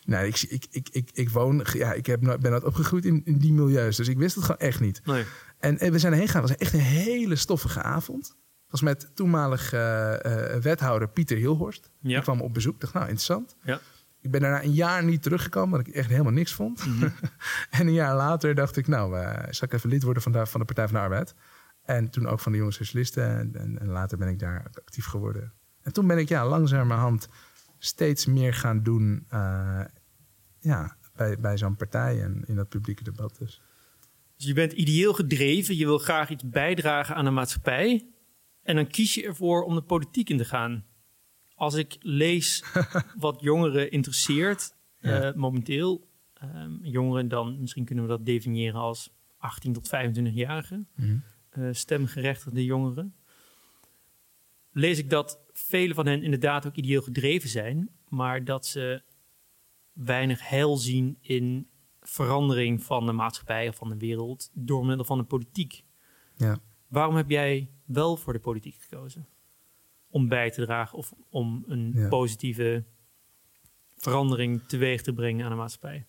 Nee, 0.05 0.27
ik, 0.27 0.43
ik, 0.49 0.67
ik, 0.71 0.89
ik, 0.93 1.11
ik 1.13 1.31
woon, 1.31 1.67
ja, 1.73 1.93
ik 1.93 2.07
heb, 2.07 2.21
ben 2.21 2.51
nooit 2.51 2.65
opgegroeid 2.65 3.05
in, 3.05 3.23
in 3.25 3.39
die 3.39 3.53
milieus, 3.53 3.97
dus 3.97 4.09
ik 4.09 4.19
wist 4.19 4.35
het 4.35 4.45
gewoon 4.45 4.61
echt 4.61 4.81
niet. 4.81 5.01
Nee. 5.05 5.25
En, 5.59 5.79
en 5.79 5.93
we 5.93 5.99
zijn 5.99 6.13
erheen 6.13 6.27
gegaan. 6.27 6.43
Het 6.43 6.51
was 6.51 6.61
echt 6.61 6.73
een 6.75 6.81
hele 6.81 7.37
stoffige 7.37 7.83
avond. 7.83 8.37
Was 8.73 8.81
met 8.81 9.11
toenmalig 9.15 9.73
eh, 9.73 10.55
eh, 10.55 10.63
wethouder 10.63 11.09
Pieter 11.09 11.37
Hilhorst. 11.37 11.91
Ja. 12.01 12.09
Die 12.09 12.23
kwam 12.23 12.41
op 12.41 12.55
bezoek. 12.55 12.75
Ik 12.75 12.81
dacht, 12.81 12.93
nou, 12.93 13.05
interessant. 13.05 13.57
Ja. 13.63 13.81
Ik 14.21 14.31
ben 14.31 14.41
daarna 14.41 14.63
een 14.63 14.73
jaar 14.73 15.05
niet 15.05 15.23
teruggekomen, 15.23 15.71
omdat 15.73 15.89
ik 15.89 15.95
echt 15.95 16.09
helemaal 16.09 16.33
niks 16.33 16.53
vond. 16.53 16.87
Mhm. 16.87 17.03
en 17.71 17.87
een 17.87 17.93
jaar 17.93 18.17
later 18.17 18.55
dacht 18.55 18.77
ik, 18.77 18.87
nou, 18.87 19.19
eh 19.19 19.45
zal 19.51 19.69
ik 19.69 19.73
even 19.73 19.89
lid 19.89 20.03
worden 20.03 20.23
van 20.23 20.33
de, 20.33 20.47
van 20.47 20.61
de 20.61 20.67
Partij 20.67 20.85
van 20.85 20.95
de 20.95 21.01
Arbeid. 21.01 21.35
En 21.83 22.11
toen 22.11 22.27
ook 22.27 22.41
van 22.41 22.53
de 22.53 22.59
Jonge 22.59 22.73
Socialisten. 22.73 23.39
En, 23.39 23.51
en, 23.55 23.79
en 23.79 23.89
later 23.89 24.19
ben 24.19 24.29
ik 24.29 24.39
daar 24.39 24.67
actief 24.85 25.07
geworden. 25.07 25.53
En 25.83 25.93
toen 25.93 26.07
ben 26.07 26.19
ik 26.19 26.29
ja, 26.29 26.49
langzamerhand 26.49 27.29
steeds 27.79 28.27
meer 28.27 28.55
gaan 28.55 28.83
doen 28.83 29.27
ja, 30.59 30.97
bij, 31.17 31.39
bij 31.39 31.59
zo'n 31.59 31.77
partij 31.77 32.23
en 32.23 32.45
in 32.47 32.57
dat 32.57 32.69
publieke 32.69 33.05
debat. 33.05 33.39
Dus. 33.39 33.63
Dus 34.37 34.47
je 34.47 34.55
bent 34.55 34.73
ideeel 34.73 35.13
gedreven, 35.13 35.77
je 35.77 35.85
wil 35.85 35.99
graag 35.99 36.31
iets 36.31 36.49
bijdragen 36.49 37.15
aan 37.15 37.25
de 37.25 37.31
maatschappij. 37.31 38.12
En 38.63 38.75
dan 38.77 38.87
kies 38.87 39.15
je 39.15 39.25
ervoor 39.25 39.63
om 39.63 39.75
de 39.75 39.83
politiek 39.83 40.29
in 40.31 40.37
te 40.37 40.45
gaan. 40.45 40.85
Als 41.55 41.75
ik 41.75 41.97
lees 42.01 42.65
wat 43.19 43.41
jongeren 43.41 43.91
interesseert 43.91 44.75
Ja. 44.99 45.21
eh, 45.23 45.35
momenteel, 45.35 46.09
ehm, 46.35 46.73
jongeren 46.83 47.29
dan, 47.29 47.61
misschien 47.61 47.85
kunnen 47.85 48.05
we 48.05 48.11
dat 48.11 48.27
definiëren 48.27 48.81
als 48.81 49.11
18 49.39 49.73
tot 49.73 49.89
25-jarigen, 49.89 50.89
eh, 51.51 51.69
stemgerechtigde 51.73 52.65
jongeren, 52.65 53.15
lees 54.73 54.99
ik 54.99 55.11
dat 55.11 55.41
vele 55.53 55.95
van 55.95 56.07
hen 56.07 56.23
inderdaad 56.23 56.67
ook 56.67 56.77
ideeel 56.77 57.03
gedreven 57.03 57.49
zijn, 57.49 57.91
maar 58.09 58.45
dat 58.45 58.67
ze 58.67 59.03
weinig 59.93 60.49
heil 60.49 60.77
zien 60.77 61.19
in 61.21 61.69
verandering 62.01 62.83
van 62.83 63.07
de 63.07 63.13
maatschappij 63.13 63.69
of 63.69 63.77
van 63.77 63.89
de 63.89 63.97
wereld 63.97 64.51
door 64.55 64.87
middel 64.87 65.05
van 65.05 65.19
de 65.19 65.25
politiek. 65.25 65.85
Ja. 66.37 66.59
Waarom 66.89 67.17
heb 67.17 67.31
jij 67.31 67.71
wel 67.93 68.17
voor 68.17 68.33
de 68.33 68.39
politiek 68.39 68.77
gekozen? 68.89 69.27
Om 70.09 70.29
bij 70.29 70.51
te 70.51 70.65
dragen 70.65 70.99
of 70.99 71.13
om 71.31 71.65
een 71.67 71.93
Ja. 71.95 72.09
positieve 72.09 72.85
verandering 73.97 74.63
teweeg 74.67 75.03
te 75.03 75.13
brengen 75.13 75.45
aan 75.45 75.51
de 75.51 75.57
maatschappij. 75.57 76.07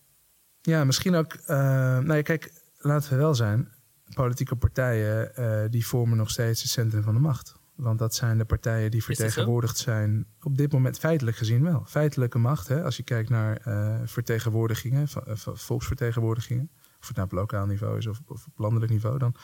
Ja, 0.62 0.84
misschien 0.84 1.16
ook. 1.16 1.34
eh, 1.34 1.58
nou 2.00 2.14
ja, 2.14 2.22
kijk, 2.22 2.54
laten 2.78 3.10
we 3.10 3.16
wel 3.16 3.36
zijn, 3.36 3.72
politieke 4.14 4.56
partijen 4.56 5.36
eh, 5.36 5.70
die 5.70 5.86
vormen 5.86 6.18
nog 6.18 6.30
steeds 6.30 6.62
het 6.62 6.72
centrum 6.72 7.04
van 7.04 7.14
de 7.14 7.20
macht. 7.20 7.56
Want 7.76 8.00
dat 8.00 8.16
zijn 8.16 8.38
de 8.38 8.46
partijen 8.46 8.92
die 8.92 9.04
vertegenwoordigd 9.04 9.78
zijn, 9.78 10.26
op 10.42 10.58
dit 10.58 10.72
moment 10.72 11.00
feitelijk 11.00 11.38
gezien 11.38 11.64
wel. 11.64 11.84
Feitelijke 11.86 12.38
macht, 12.38 12.68
hè, 12.68 12.84
als 12.84 12.98
je 12.98 13.04
kijkt 13.04 13.30
naar 13.30 13.58
eh, 13.58 14.00
vertegenwoordigingen, 14.06 15.08
volksvertegenwoordigingen, 15.54 16.70
of 17.00 17.08
het 17.08 17.16
nou 17.16 17.28
op 17.28 17.34
lokaal 17.34 17.66
niveau 17.66 17.98
is 17.98 18.08
of, 18.08 18.22
of 18.28 18.46
op 18.48 18.58
landelijk 18.60 18.92
niveau, 18.92 19.18
dan 19.18 19.36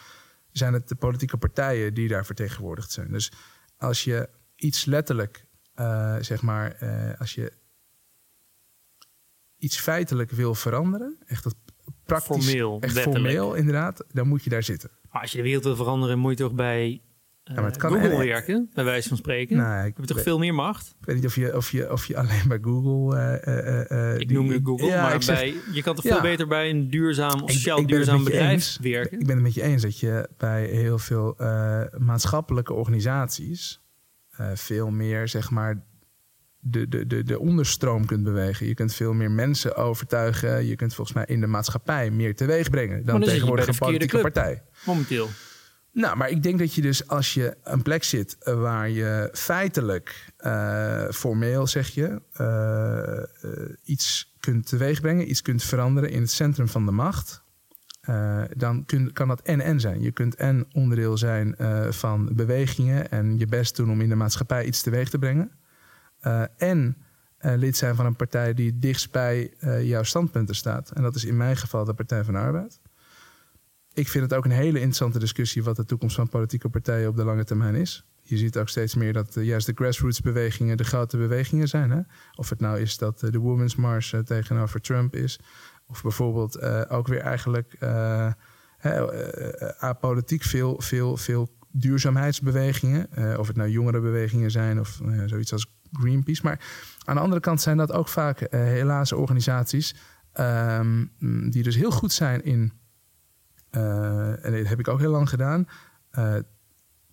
zijn 0.59 0.73
het 0.73 0.87
de 0.87 0.95
politieke 0.95 1.37
partijen 1.37 1.93
die 1.93 2.07
daar 2.07 2.25
vertegenwoordigd 2.25 2.91
zijn. 2.91 3.11
Dus 3.11 3.31
als 3.77 4.03
je 4.03 4.29
iets 4.55 4.85
letterlijk, 4.85 5.45
eh, 5.73 6.15
zeg 6.19 6.41
maar, 6.41 6.71
eh, 6.71 7.19
als 7.19 7.35
je 7.35 7.51
iets 9.57 9.79
feitelijk 9.79 10.31
wil 10.31 10.55
veranderen, 10.55 11.17
echt 11.25 11.43
dat 11.43 11.55
praktisch, 12.05 12.45
Formeel, 12.45 12.77
echt 12.79 12.99
formeel 12.99 13.53
inderdaad, 13.53 14.05
dan 14.11 14.27
moet 14.27 14.43
je 14.43 14.49
daar 14.49 14.63
zitten. 14.63 14.89
Maar 15.11 15.21
als 15.21 15.31
je 15.31 15.37
de 15.37 15.43
wereld 15.43 15.63
wil 15.63 15.75
veranderen, 15.75 16.19
moet 16.19 16.37
je 16.37 16.43
toch 16.43 16.53
bij 16.53 17.01
eh, 17.49 17.55
maar 17.55 17.65
het 17.65 17.77
kan- 17.77 17.91
Google 17.91 18.09
en- 18.09 18.17
werken, 18.27 18.69
bij 18.73 18.83
wijze 18.83 19.07
van 19.07 19.17
spreken. 19.17 19.57
Nou, 19.57 19.77
ik 19.79 19.83
Heb 19.85 19.97
je 19.97 20.05
toch 20.05 20.15
weet- 20.15 20.25
veel 20.25 20.37
meer 20.39 20.53
macht? 20.53 20.95
Ik 20.99 21.05
weet 21.05 21.15
niet 21.15 21.25
of 21.25 21.35
je, 21.35 21.55
of 21.55 21.71
je, 21.71 21.91
of 21.91 22.05
je 22.05 22.17
alleen 22.17 22.47
bij 22.47 22.59
Google. 22.61 23.17
eh, 23.17 23.91
eh, 24.13 24.19
Ik 24.19 24.27
die- 24.27 24.37
noem 24.37 24.51
je 24.51 24.59
Google, 24.63 24.87
Ja, 24.87 25.01
maar 25.01 25.15
ik 25.15 25.21
zeg- 25.21 25.35
bij, 25.37 25.53
je 25.73 25.81
kan 25.83 25.95
toch 25.95 26.03
veel 26.05 26.21
beter 26.21 26.47
bij 26.47 26.69
een 26.69 26.89
duurzaam 26.89 27.41
of 27.41 27.51
sociaal 27.51 27.77
het 27.77 27.87
duurzaam 27.87 28.23
bedrijf 28.23 28.51
eens. 28.51 28.79
werken. 28.81 29.19
Ik 29.19 29.25
ben 29.25 29.35
het 29.35 29.43
met 29.43 29.53
je 29.53 29.61
eens 29.61 29.81
dat 29.81 29.99
je 29.99 30.29
bij 30.37 30.65
heel 30.65 30.97
veel 30.99 31.35
maatschappelijke 31.97 32.73
organisaties 32.73 33.81
veel 34.53 34.89
meer, 34.89 35.27
zeg 35.27 35.49
maar, 35.49 35.83
de, 36.61 36.87
de, 36.87 37.07
de, 37.07 37.23
de 37.23 37.39
onderstroom 37.39 38.05
kunt 38.05 38.23
bewegen. 38.23 38.67
Je 38.67 38.73
kunt 38.73 38.93
veel 38.93 39.13
meer 39.13 39.31
mensen 39.31 39.75
overtuigen. 39.75 40.65
Je 40.65 40.75
kunt 40.75 40.93
volgens 40.93 41.15
mij 41.15 41.25
in 41.27 41.39
de 41.41 41.47
maatschappij 41.47 42.11
meer 42.11 42.35
teweeg 42.35 42.69
brengen 42.69 43.05
dan 43.05 43.21
tegenwoordig 43.21 43.67
een 43.67 43.77
politieke 43.77 44.19
partij. 44.19 44.63
Momenteel. 44.85 45.27
Nou, 45.91 46.17
maar 46.17 46.29
ik 46.29 46.43
denk 46.43 46.59
dat 46.59 46.73
je 46.73 46.81
dus 46.81 47.07
als 47.07 47.33
je 47.33 47.57
een 47.63 47.81
plek 47.81 48.03
zit 48.03 48.37
eh, 48.39 48.59
waar 48.59 48.89
je 48.89 49.29
feitelijk, 49.33 50.33
eh, 50.37 51.09
formeel 51.09 51.67
zeg 51.67 51.87
je, 51.87 52.21
eh, 52.33 53.83
iets 53.83 54.33
kunt 54.39 54.67
teweegbrengen, 54.67 55.29
iets 55.29 55.41
kunt 55.41 55.63
veranderen 55.63 56.09
in 56.09 56.21
het 56.21 56.31
centrum 56.31 56.67
van 56.67 56.85
de 56.85 56.91
macht, 56.91 57.47
dan 58.55 58.85
kun, 58.85 59.13
kan 59.13 59.27
dat 59.27 59.41
en-en 59.41 59.79
zijn. 59.79 60.01
Je 60.01 60.11
kunt 60.11 60.35
en 60.35 60.67
onderdeel 60.73 61.17
zijn 61.17 61.55
van 61.89 62.35
bewegingen 62.35 63.11
en 63.11 63.37
je 63.37 63.45
best 63.45 63.75
doen 63.75 63.91
om 63.91 64.01
in 64.01 64.09
de 64.09 64.15
maatschappij 64.15 64.65
iets 64.65 64.81
teweeg 64.81 65.09
te 65.09 65.19
brengen. 65.19 65.51
en 66.57 66.97
lid 67.39 67.77
zijn 67.77 67.95
van 67.95 68.05
een 68.05 68.15
partij 68.15 68.53
die 68.53 68.79
dichtst 68.79 69.11
bij 69.11 69.53
jouw 69.81 70.03
standpunten 70.03 70.55
staat. 70.55 70.91
En 70.91 71.01
dat 71.01 71.15
is 71.15 71.25
in 71.25 71.37
mijn 71.37 71.57
geval 71.57 71.85
de 71.85 71.93
Partij 71.93 72.23
van 72.23 72.33
de 72.33 72.39
Arbeid 72.39 72.79
ik 73.99 74.07
vind 74.07 74.23
het 74.23 74.33
ook 74.33 74.45
een 74.45 74.51
hele 74.51 74.77
interessante 74.77 75.19
discussie 75.19 75.63
wat 75.63 75.75
de 75.75 75.85
toekomst 75.85 76.15
van 76.15 76.29
politieke 76.29 76.69
partijen 76.69 77.09
op 77.09 77.15
de 77.15 77.23
lange 77.23 77.43
termijn 77.43 77.75
is. 77.75 78.05
Je 78.21 78.37
ziet 78.37 78.57
ook 78.57 78.69
steeds 78.69 78.95
meer 78.95 79.13
dat 79.13 79.35
eh, 79.35 79.43
juist 79.43 79.65
de 79.65 79.73
grassroots 79.75 80.21
bewegingen 80.21 80.77
de 80.77 80.83
grote 80.83 81.17
bewegingen 81.17 81.67
zijn. 81.67 81.91
Hè? 81.91 81.99
Of 82.35 82.49
het 82.49 82.59
nou 82.59 82.79
is 82.79 82.97
dat 82.97 83.23
eh, 83.23 83.31
de 83.31 83.37
Women's 83.37 83.75
March 83.75 84.13
eh, 84.13 84.19
tegenover 84.19 84.81
Trump 84.81 85.15
is. 85.15 85.39
Of 85.87 86.01
bijvoorbeeld 86.01 86.61
ook 86.89 87.07
weer 87.07 87.19
eigenlijk 87.19 87.77
apolitiek 89.79 90.43
veel, 90.43 90.81
veel, 90.81 91.17
veel 91.17 91.49
duurzaamheidsbewegingen. 91.71 93.07
Of 93.39 93.47
het 93.47 93.55
nou 93.55 93.69
jongerenbewegingen 93.69 94.51
zijn 94.51 94.79
of 94.79 94.99
zoiets 95.25 95.51
als 95.51 95.73
Greenpeace. 95.91 96.41
Maar 96.43 96.59
aan 97.05 97.15
de 97.15 97.21
andere 97.21 97.41
kant 97.41 97.61
zijn 97.61 97.77
dat 97.77 97.91
ook 97.91 98.07
vaak 98.07 98.47
helaas 98.49 99.11
organisaties 99.11 99.95
ehm, 100.33 101.05
die 101.49 101.63
dus 101.63 101.75
heel 101.75 101.91
goed 101.91 102.11
zijn 102.11 102.43
in 102.43 102.73
eh, 103.69 104.45
en 104.45 104.51
dat 104.51 104.67
heb 104.67 104.79
ik 104.79 104.87
ook 104.87 104.99
heel 104.99 105.11
lang 105.11 105.29
gedaan, 105.29 105.67
eh, 106.11 106.35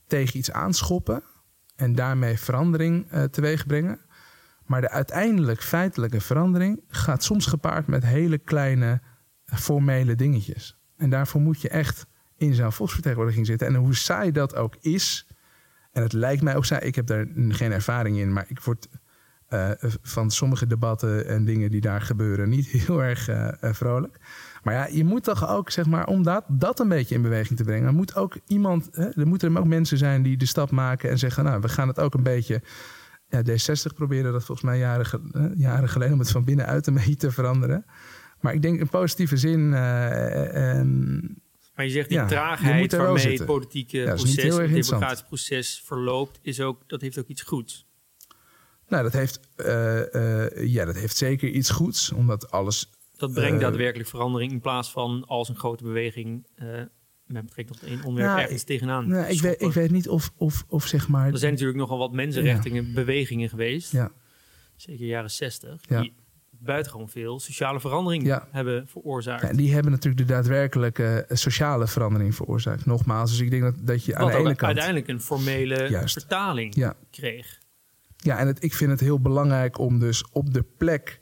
tegen 0.07 0.39
iets 0.39 0.53
aanschoppen 0.53 1.23
en 1.77 1.95
daarmee 1.95 2.39
verandering 2.39 3.11
eh 3.11 3.23
teweeg 3.23 3.67
brengen. 3.67 4.01
Maar 4.65 4.81
de 4.81 4.91
uiteindelijk 4.91 5.63
feitelijke 5.63 6.21
verandering 6.21 6.81
gaat 6.89 7.25
soms 7.25 7.47
gepaard 7.47 7.87
met 7.87 8.05
hele 8.05 8.39
kleine 8.39 9.01
formele 9.45 10.15
dingetjes. 10.15 10.79
En 10.97 11.11
daarvoor 11.11 11.41
moet 11.41 11.61
je 11.61 11.69
echt 11.69 12.07
in 12.37 12.55
zo'n 12.55 12.73
volksvertegenwoordiging 12.73 13.47
zitten. 13.47 13.67
En 13.67 13.75
hoe 13.75 13.95
saai 13.95 14.33
dat 14.33 14.55
ook 14.55 14.77
is, 14.81 15.27
en 15.93 16.03
het 16.03 16.13
lijkt 16.13 16.43
mij 16.43 16.57
ook 16.57 16.65
saai, 16.65 16.87
ik 16.87 16.95
heb 16.95 17.07
daar 17.07 17.27
geen 17.49 17.73
ervaring 17.73 18.19
in, 18.19 18.33
maar 18.33 18.45
ik 18.49 18.61
word 18.61 18.89
van 20.03 20.31
sommige 20.31 20.67
debatten 20.67 21.27
en 21.27 21.45
dingen 21.45 21.71
die 21.71 21.81
daar 21.81 22.01
gebeuren 22.01 22.49
niet 22.49 22.67
heel 22.87 23.03
erg 23.03 23.29
vrolijk. 23.61 24.19
Maar 24.67 24.75
ja, 24.75 24.87
je 24.97 25.05
moet 25.05 25.25
toch 25.25 25.49
ook, 25.49 25.71
zeg 25.71 25.87
maar, 25.87 26.07
om 26.07 26.23
dat, 26.23 26.45
dat 26.49 26.81
een 26.81 26.89
beetje 26.89 27.15
in 27.15 27.23
beweging 27.23 27.59
te 27.59 27.65
brengen, 27.65 27.95
moet 27.95 28.15
ook 28.17 28.37
iemand, 28.47 28.89
hè, 28.93 29.09
er 29.21 29.27
moeten 29.27 29.57
ook 29.57 29.65
mensen 29.67 29.99
zijn 29.99 30.23
die 30.23 30.37
de 30.37 30.47
stap 30.47 30.71
maken 30.71 31.11
en 31.11 31.19
zeggen, 31.19 31.45
nou, 31.45 31.61
we 31.61 31.69
gaan 31.69 31.89
het 31.89 32.01
ook 32.01 32.15
een 32.15 32.23
beetje. 32.23 32.63
Ja, 33.29 33.43
D60 33.43 33.95
probeerde 33.95 34.33
dat 34.33 34.45
volgens 34.45 34.67
mij 34.67 34.79
jaren, 34.79 35.53
jaren 35.57 35.89
geleden 35.89 36.13
om 36.15 36.19
het 36.21 36.31
van 36.31 36.45
binnenuit 36.45 36.87
een 36.87 36.95
beetje 37.05 37.17
te 37.17 37.31
veranderen. 37.31 37.85
Maar 38.41 38.55
ik 38.55 38.63
denk 38.63 38.81
in 38.81 38.89
positieve 38.89 39.37
zin. 39.37 39.75
ehm, 39.75 41.15
Maar 41.75 41.85
je 41.85 41.91
zegt 41.91 42.09
die 42.09 42.19
Ja, 42.19 42.27
traagheid 42.27 42.97
waarmee 42.97 43.33
het 43.37 43.45
politieke 43.47 43.99
Ja, 43.99 44.15
proces, 44.15 44.35
het 44.35 44.45
erg 44.45 44.59
interessant. 44.61 44.89
democratisch 44.89 45.23
proces 45.27 45.83
verloopt, 45.85 46.39
is 46.43 46.61
ook, 46.61 46.83
dat 46.87 47.01
heeft 47.01 47.19
ook 47.19 47.27
iets 47.29 47.43
goeds. 47.43 47.87
nou, 48.89 49.03
dat 49.03 49.13
heeft, 49.13 49.41
eh, 49.57 50.67
ja, 50.67 50.85
dat 50.85 50.97
heeft 50.97 51.17
zeker 51.17 51.49
iets 51.49 51.71
goeds, 51.71 52.13
omdat 52.13 52.51
alles 52.51 52.91
Dat 53.17 53.33
brengt 53.33 53.55
Eh, 53.55 53.61
daadwerkelijk 53.61 54.09
verandering 54.09 54.53
in 54.53 54.61
plaats 54.61 54.91
van 54.91 55.25
als 55.27 55.49
een 55.49 55.57
grote 55.57 55.85
beweging 55.85 56.47
eh, 56.55 56.67
met 57.27 57.45
betrekking 57.45 57.79
tot 57.79 57.89
één 57.89 58.03
onderwerp 58.05 58.29
Nou, 58.31 58.41
ergens 58.43 58.63
tegenaan. 58.63 59.09
Nou, 59.09 59.27
ik, 59.27 59.41
weet, 59.41 59.63
ik 59.63 59.73
weet 59.73 59.91
niet 59.91 60.09
of, 60.09 60.31
of, 60.37 60.65
of 60.69 60.87
zeg 60.87 61.09
maar. 61.09 61.33
Er 61.33 61.39
zijn 61.39 61.53
natuurlijk 61.53 61.79
nogal 61.79 61.99
wat 61.99 62.13
mensenrechten 62.13 62.93
bewegingen 62.95 63.49
geweest, 63.49 63.93
Ja, 63.93 64.11
zeker 64.77 65.07
jaren 65.07 65.31
60, 65.31 65.81
Ja. 65.89 66.01
die 66.01 66.15
buitengewoon 66.51 67.09
veel 67.09 67.41
sociale 67.41 67.81
verandering 67.81 68.27
Ja. 68.27 68.49
hebben 68.51 68.89
veroorzaakt. 68.89 69.43
ja, 69.43 69.53
die 69.53 69.73
hebben 69.73 69.93
natuurlijk 69.93 70.29
de 70.29 70.33
daadwerkelijke 70.35 71.25
eh, 71.29 71.37
sociale 71.37 71.87
verandering 71.87 72.35
veroorzaakt. 72.35 72.87
Nogmaals, 72.87 73.31
dus 73.31 73.41
ik 73.41 73.51
denk 73.51 73.63
dat, 73.63 73.75
dat 73.79 74.05
je 74.05 74.15
aan 74.17 74.23
wat 74.23 74.33
de 74.33 74.39
ene 74.39 74.47
kant. 74.49 74.61
uiteindelijk 74.63 75.09
een 75.09 75.21
formele 75.21 75.89
Juist. 75.89 76.13
vertaling 76.13 76.75
Ja, 76.75 76.95
kreeg. 77.11 77.59
ja 78.17 78.39
en 78.39 78.47
het, 78.47 78.63
ik 78.65 78.75
vind 78.75 78.91
het 78.91 79.01
heel 79.01 79.21
belangrijk 79.21 79.79
om 79.79 79.99
dus 79.99 80.25
op 80.33 80.55
de 80.55 80.65
plek 80.77 81.21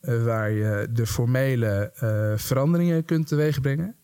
waar 0.00 0.50
je 0.50 0.88
de 0.90 1.06
formele 1.06 1.92
eh, 1.94 2.32
veranderingen 2.38 3.04
kunt 3.04 3.26
teweegbrengen, 3.26 3.96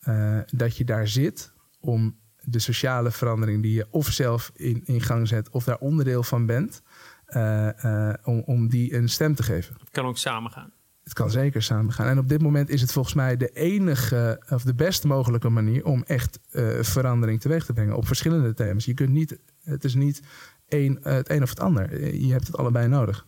eh, 0.00 0.38
dat 0.46 0.76
je 0.76 0.84
daar 0.84 1.08
zit 1.08 1.52
om 1.80 2.18
de 2.40 2.58
sociale 2.58 3.10
verandering 3.10 3.62
die 3.62 3.74
je 3.74 3.86
of 3.90 4.06
zelf 4.06 4.50
in, 4.54 4.82
in 4.84 5.00
gang 5.00 5.28
zet 5.28 5.50
of 5.50 5.64
daar 5.64 5.78
onderdeel 5.78 6.22
van 6.22 6.46
bent, 6.46 6.82
eh, 7.26 8.08
eh, 8.10 8.14
om, 8.24 8.42
om 8.46 8.68
die 8.68 8.94
een 8.94 9.08
stem 9.08 9.34
te 9.34 9.42
geven. 9.42 9.74
Het 9.78 9.90
kan 9.90 10.06
ook 10.06 10.18
samengaan. 10.18 10.72
Het 11.04 11.12
kan 11.12 11.30
zeker 11.30 11.62
samen 11.62 11.92
gaan. 11.92 12.06
En 12.06 12.18
op 12.18 12.28
dit 12.28 12.42
moment 12.42 12.68
is 12.68 12.80
het 12.80 12.92
volgens 12.92 13.14
mij 13.14 13.36
de 13.36 13.48
enige 13.48 14.42
of 14.48 14.62
de 14.62 14.74
best 14.74 15.04
mogelijke 15.04 15.48
manier 15.48 15.84
om 15.84 16.02
echt 16.06 16.38
eh, 16.50 16.68
verandering 16.80 17.40
teweeg 17.40 17.64
te 17.64 17.72
brengen 17.72 17.96
op 17.96 18.06
verschillende 18.06 18.54
thema's. 18.54 18.84
Je 18.84 18.94
kunt 18.94 19.10
niet, 19.10 19.38
het 19.62 19.84
is 19.84 19.94
niet 19.94 20.22
één, 20.68 21.02
eh, 21.04 21.12
het 21.12 21.30
een 21.30 21.42
of 21.42 21.48
het 21.48 21.60
ander. 21.60 21.92
Eh, 21.92 22.20
Je 22.20 22.32
hebt 22.32 22.46
het 22.46 22.56
allebei 22.56 22.88
nodig. 22.88 23.26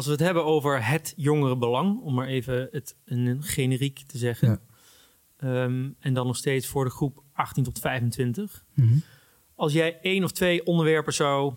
Als 0.00 0.08
we 0.08 0.14
het 0.14 0.24
hebben 0.24 0.44
over 0.44 0.86
het 0.86 1.12
jongerenbelang, 1.16 2.00
om 2.00 2.14
maar 2.14 2.26
even 2.26 2.68
het 2.70 2.96
een 3.04 3.42
generiek 3.42 3.98
te 4.06 4.18
zeggen. 4.18 4.48
Ja. 4.48 4.60
Ehm, 5.36 5.90
en 5.98 6.14
dan 6.14 6.26
nog 6.26 6.36
steeds 6.36 6.66
voor 6.66 6.84
de 6.84 6.90
groep 6.90 7.22
18 7.32 7.64
tot 7.64 7.78
25. 7.78 8.64
Mhm. 8.74 8.98
Als 9.54 9.72
jij 9.72 10.00
één 10.00 10.24
of 10.24 10.32
twee 10.32 10.66
onderwerpen 10.66 11.12
zou 11.12 11.54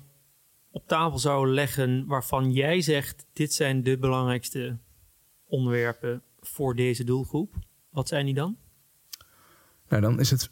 op 0.71 0.87
tafel 0.87 1.19
zou 1.19 1.47
leggen 1.47 2.05
waarvan 2.05 2.51
jij 2.51 2.81
zegt: 2.81 3.25
dit 3.33 3.53
zijn 3.53 3.83
de 3.83 3.97
belangrijkste 3.97 4.77
onderwerpen 5.45 6.23
voor 6.39 6.75
deze 6.75 7.03
doelgroep, 7.03 7.55
wat 7.89 8.07
zijn 8.07 8.25
die 8.25 8.35
dan? 8.35 8.57
Nou, 9.87 10.01
dan 10.01 10.19
is 10.19 10.29
het, 10.31 10.49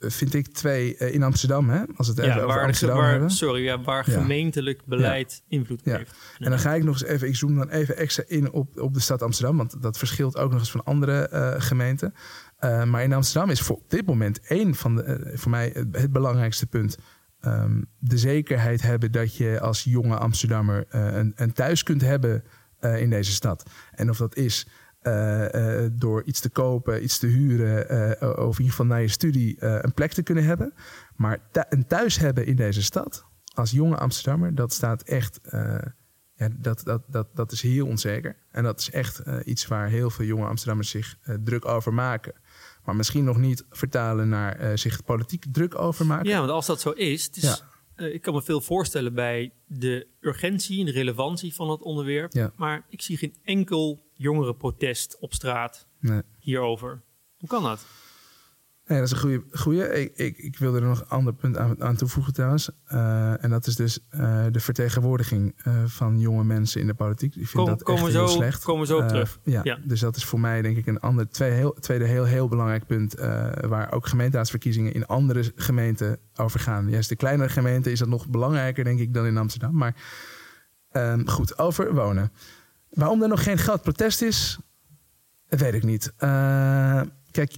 vind 0.00 0.34
ik, 0.34 0.48
twee 0.52 0.96
eh, 0.96 1.14
in 1.14 1.22
Amsterdam, 1.22 1.68
hè? 1.70 1.82
Als 1.96 2.06
het 2.08 2.18
even 2.18 2.34
over 2.34 2.46
waar, 2.46 2.58
de, 2.58 2.64
Amsterdam 2.64 2.96
waar, 2.96 3.10
hebben. 3.10 3.30
sorry, 3.30 3.62
ja, 3.62 3.80
waar 3.80 4.10
Ja. 4.10 4.20
gemeentelijk 4.20 4.84
beleid 4.84 5.42
invloed 5.48 5.80
Ja. 5.84 5.96
heeft. 5.96 6.14
En 6.38 6.50
dan 6.50 6.58
ga 6.58 6.74
ik 6.74 6.84
nog 6.84 6.94
eens 7.00 7.04
even, 7.10 7.28
ik 7.28 7.36
zoom 7.36 7.56
dan 7.56 7.68
even 7.68 7.96
extra 7.96 8.22
in 8.26 8.52
op, 8.52 8.80
op 8.80 8.94
de 8.94 9.00
stad 9.00 9.22
Amsterdam, 9.22 9.56
want 9.56 9.82
dat 9.82 9.98
verschilt 9.98 10.36
ook 10.36 10.50
nog 10.50 10.60
eens 10.60 10.70
van 10.70 10.84
andere 10.84 11.28
eh, 11.28 11.54
gemeenten. 11.58 12.14
Eh, 12.58 12.84
maar 12.84 13.02
in 13.02 13.12
Amsterdam 13.12 13.50
is 13.50 13.60
voor 13.60 13.76
op 13.76 13.90
dit 13.90 14.06
moment 14.06 14.40
één 14.40 14.74
van 14.74 14.96
de, 14.96 15.30
voor 15.34 15.50
mij 15.50 15.70
het, 15.74 15.86
het 15.92 16.12
belangrijkste 16.12 16.66
punt. 16.66 16.96
ehm, 17.40 17.82
de 17.98 18.18
zekerheid 18.18 18.82
hebben 18.82 19.12
dat 19.12 19.36
je 19.36 19.60
als 19.60 19.84
jonge 19.84 20.16
Amsterdammer 20.16 20.84
een, 20.88 21.32
een 21.36 21.52
thuis 21.52 21.82
kunt 21.82 22.00
hebben 22.00 22.44
in 22.80 23.10
deze 23.10 23.32
stad. 23.32 23.70
En 23.94 24.10
of 24.10 24.16
dat 24.16 24.36
is 24.36 24.66
eh, 25.00 25.84
eh, 25.84 25.90
door 25.92 26.22
iets 26.24 26.40
te 26.40 26.50
kopen, 26.50 27.02
iets 27.02 27.18
te 27.18 27.26
huren, 27.26 27.88
eh, 27.88 28.28
of 28.28 28.38
in 28.38 28.64
ieder 28.64 28.70
geval 28.70 28.86
naar 28.86 29.00
je 29.00 29.08
studie 29.08 29.64
een 29.64 29.94
plek 29.94 30.12
te 30.12 30.22
kunnen 30.22 30.44
hebben. 30.44 30.72
Maar 31.16 31.38
een 31.68 31.86
thuis 31.86 32.18
hebben 32.18 32.46
in 32.46 32.56
deze 32.56 32.82
stad, 32.82 33.24
als 33.54 33.70
jonge 33.70 33.96
Amsterdammer, 33.96 34.54
dat 34.54 34.72
staat 34.72 35.02
echt. 35.02 35.40
ja, 36.34 36.48
dat, 36.58 36.80
dat, 36.84 37.02
dat, 37.06 37.28
dat 37.34 37.52
is 37.52 37.62
heel 37.62 37.86
onzeker. 37.86 38.36
En 38.50 38.64
dat 38.64 38.80
is 38.80 38.90
echt 38.90 39.22
iets 39.44 39.66
waar 39.66 39.88
heel 39.88 40.10
veel 40.10 40.24
jonge 40.26 40.46
Amsterdammers 40.46 40.90
zich 40.90 41.16
druk 41.44 41.64
over 41.64 41.94
maken. 41.94 42.34
maar 42.84 42.96
misschien 42.96 43.24
nog 43.24 43.36
niet 43.36 43.64
vertalen 43.70 44.28
naar 44.28 44.56
eh, 44.56 44.76
zich 44.76 45.04
politiek 45.04 45.44
druk 45.52 45.78
over 45.78 46.06
maken. 46.06 46.28
Ja, 46.28 46.38
want 46.38 46.50
als 46.50 46.66
dat 46.66 46.80
zo 46.80 46.90
is, 46.90 47.24
het 47.24 47.36
is 47.36 47.62
Ja. 47.96 48.06
ik 48.06 48.22
kan 48.22 48.34
me 48.34 48.42
veel 48.42 48.60
voorstellen 48.60 49.14
bij 49.14 49.52
de 49.66 50.06
urgentie 50.20 50.80
en 50.80 50.86
de 50.86 50.92
relevantie 50.92 51.54
van 51.54 51.70
het 51.70 51.82
onderwerp. 51.82 52.32
Ja. 52.32 52.52
Maar 52.56 52.86
ik 52.88 53.02
zie 53.02 53.16
geen 53.16 53.34
enkel 53.42 54.09
jongerenprotest 54.20 55.16
op 55.20 55.32
straat 55.34 55.86
Nee. 56.00 56.22
hierover. 56.38 57.02
Hoe 57.38 57.48
kan 57.48 57.62
dat? 57.62 57.86
Nee, 58.86 58.98
dat 58.98 59.08
is 59.08 59.14
een 59.14 59.20
goede. 59.20 59.42
goede. 59.52 60.00
Ik, 60.00 60.12
ik, 60.16 60.38
ik 60.38 60.58
wilde 60.58 60.80
er 60.80 60.86
nog 60.86 61.00
een 61.00 61.08
ander 61.08 61.34
punt 61.34 61.56
aan, 61.56 61.82
aan 61.82 61.96
toevoegen 61.96 62.32
trouwens. 62.32 62.70
Eh, 62.84 63.44
en 63.44 63.50
dat 63.50 63.66
is 63.66 63.76
dus 63.76 63.98
eh, 64.08 64.44
de 64.50 64.60
vertegenwoordiging 64.60 65.54
eh, 65.64 65.84
van 65.86 66.18
jonge 66.20 66.44
mensen 66.44 66.80
in 66.80 66.86
de 66.86 66.94
politiek. 66.94 67.34
Ik 67.34 67.46
vind 67.48 67.52
Kom- 67.52 67.64
dat 67.66 67.82
komen 67.82 68.02
echt 68.04 68.12
heel 68.12 68.28
zo- 68.28 68.34
slecht. 68.34 68.64
komen 68.64 68.80
we 68.80 68.86
zo 68.86 68.98
op 68.98 69.08
terug. 69.08 69.38
Ja, 69.44 69.60
Ja. 69.64 69.78
dus 69.84 70.00
dat 70.00 70.16
is 70.16 70.24
voor 70.24 70.40
mij 70.40 70.62
denk 70.62 70.76
ik 70.76 70.86
een 70.86 71.00
ander 71.00 71.28
twee 71.28 71.50
heel, 71.50 71.72
tweede 71.72 72.04
heel, 72.04 72.24
heel 72.24 72.48
belangrijk 72.48 72.86
punt... 72.86 73.14
waar 73.68 73.92
ook 73.92 74.06
gemeenteraadsverkiezingen 74.06 74.92
in 74.94 75.06
andere 75.06 75.52
gemeenten 75.54 76.18
over 76.36 76.60
gaan. 76.60 76.88
Juist 76.90 77.08
de 77.08 77.16
kleinere 77.16 77.48
gemeenten 77.48 77.92
is 77.92 77.98
dat 77.98 78.08
nog 78.08 78.28
belangrijker 78.28 78.84
denk 78.84 79.00
ik 79.00 79.14
dan 79.14 79.26
in 79.26 79.36
Amsterdam. 79.36 79.74
Maar 79.76 79.94
ehm, 80.90 81.26
goed, 81.26 81.58
over 81.58 81.94
wonen. 81.94 82.32
Waarom 82.90 83.22
er 83.22 83.28
nog 83.28 83.42
geen 83.42 83.58
groot 83.58 83.82
protest 83.82 84.22
is, 84.22 84.58
dat 85.48 85.60
weet 85.60 85.74
ik 85.74 85.82
niet. 85.82 86.12
Eh, 86.16 87.00
kijk, 87.30 87.56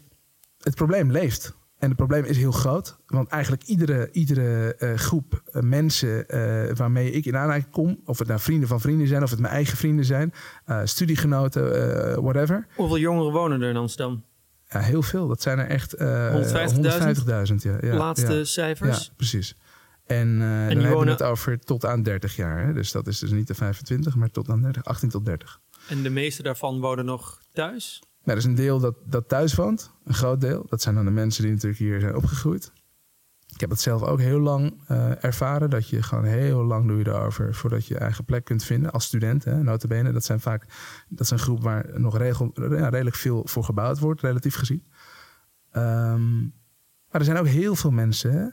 het 0.59 0.75
probleem 0.75 1.11
leeft. 1.11 1.61
En 1.79 1.89
het 1.89 1.97
probleem 1.97 2.25
is 2.25 2.37
heel 2.37 2.53
groot. 2.53 2.97
Want 3.07 3.29
eigenlijk 3.29 3.63
iedere, 3.63 4.09
iedere 4.13 4.75
eh, 4.75 4.95
groep 4.95 5.43
eh, 5.45 5.63
mensen 5.63 6.27
waarmee 6.77 7.11
ik 7.11 7.25
in 7.25 7.37
aanraking 7.37 7.71
kom... 7.71 8.01
of 8.05 8.19
het 8.19 8.29
nou 8.29 8.41
vrienden 8.41 8.69
van 8.69 8.81
vrienden 8.81 9.07
zijn, 9.07 9.23
of 9.23 9.31
het 9.31 9.39
mijn 9.39 9.53
eigen 9.53 9.77
vrienden 9.77 10.05
zijn... 10.05 10.33
studiegenoten, 10.85 12.23
whatever. 12.23 12.67
Hoeveel 12.75 12.99
jongeren 12.99 13.33
wonen 13.33 13.63
er 13.63 13.71
in 13.71 13.77
Amsterdam? 13.77 14.25
Ja, 14.69 14.81
heel 14.81 15.03
veel. 15.03 15.29
Dat 15.29 15.43
zijn 15.43 15.59
er 15.59 15.67
echt 15.67 15.93
eh 15.93 16.35
150.000? 16.35 16.77
150.000. 16.77 17.55
Ja, 17.57 17.77
ja, 17.81 17.95
Laatste 17.97 18.45
cijfers? 18.45 19.05
Ja, 19.05 19.13
precies. 19.17 19.57
En, 20.19 20.39
dan 20.39 20.69
die 20.69 20.87
hebben 20.87 21.05
we 21.05 21.11
het 21.11 21.23
over 21.23 21.59
tot 21.59 21.85
aan 21.85 22.03
30 22.03 22.37
jaar. 22.37 22.67
Hè? 22.67 22.73
Dus 22.73 22.93
dat 22.93 23.07
is 23.07 23.19
dus 23.19 23.31
niet 23.31 23.47
de 23.47 23.55
25, 23.55 24.15
maar 24.15 24.31
tot 24.31 24.49
aan 24.49 24.63
30, 24.63 24.85
18 24.85 25.09
tot 25.09 25.25
30. 25.25 25.61
En 25.89 26.03
de 26.03 26.11
meeste 26.11 26.43
daarvan 26.43 26.81
wonen 26.81 27.05
nog 27.05 27.43
thuis? 27.53 28.03
Nou, 28.25 28.31
er 28.31 28.37
is 28.37 28.45
een 28.45 28.55
deel 28.55 28.79
dat, 28.79 28.95
dat 29.05 29.29
thuis 29.29 29.55
woont, 29.55 29.93
een 30.05 30.15
groot 30.15 30.41
deel. 30.41 30.67
Dat 30.69 30.83
zijn 30.83 30.95
dan 30.95 31.05
de 31.05 31.11
mensen 31.11 31.43
die 31.43 31.53
natuurlijk 31.53 31.81
hier 31.81 32.01
zijn 32.01 32.17
opgegroeid. 32.17 32.73
Ik 33.55 33.61
heb 33.61 33.71
het 33.71 33.81
zelf 33.81 34.03
ook 34.03 34.21
heel 34.21 34.41
lang 34.41 34.81
eh, 34.87 35.25
ervaren. 35.25 35.71
Dat 35.71 35.89
je 35.89 36.03
gewoon 36.03 36.25
heel 36.25 36.65
lang 36.65 36.87
doe 36.87 36.99
je 36.99 37.07
erover 37.07 37.55
voordat 37.55 37.87
je 37.87 37.95
je 37.95 38.01
eigen 38.01 38.25
plek 38.25 38.45
kunt 38.45 38.65
vinden 38.65 38.91
als 38.91 39.05
student. 39.05 39.45
Hè, 39.45 39.63
notabene. 39.63 40.13
Dat 40.13 40.25
zijn 40.25 40.41
vaak 40.41 40.67
dat 41.09 41.21
is 41.21 41.31
een 41.31 41.39
groep 41.39 41.63
waar 41.63 42.01
nog 42.01 42.19
regel, 42.19 42.51
ja, 42.55 42.89
redelijk 42.89 43.17
veel 43.17 43.47
voor 43.47 43.65
gebouwd 43.65 43.99
wordt, 43.99 44.21
relatief 44.21 44.55
gezien. 44.55 44.87
Ehm, 45.71 46.41
maar 47.11 47.21
er 47.21 47.25
zijn 47.25 47.37
ook 47.37 47.47
heel 47.47 47.77
veel 47.77 47.91
mensen 47.91 48.33
hè, 48.33 48.47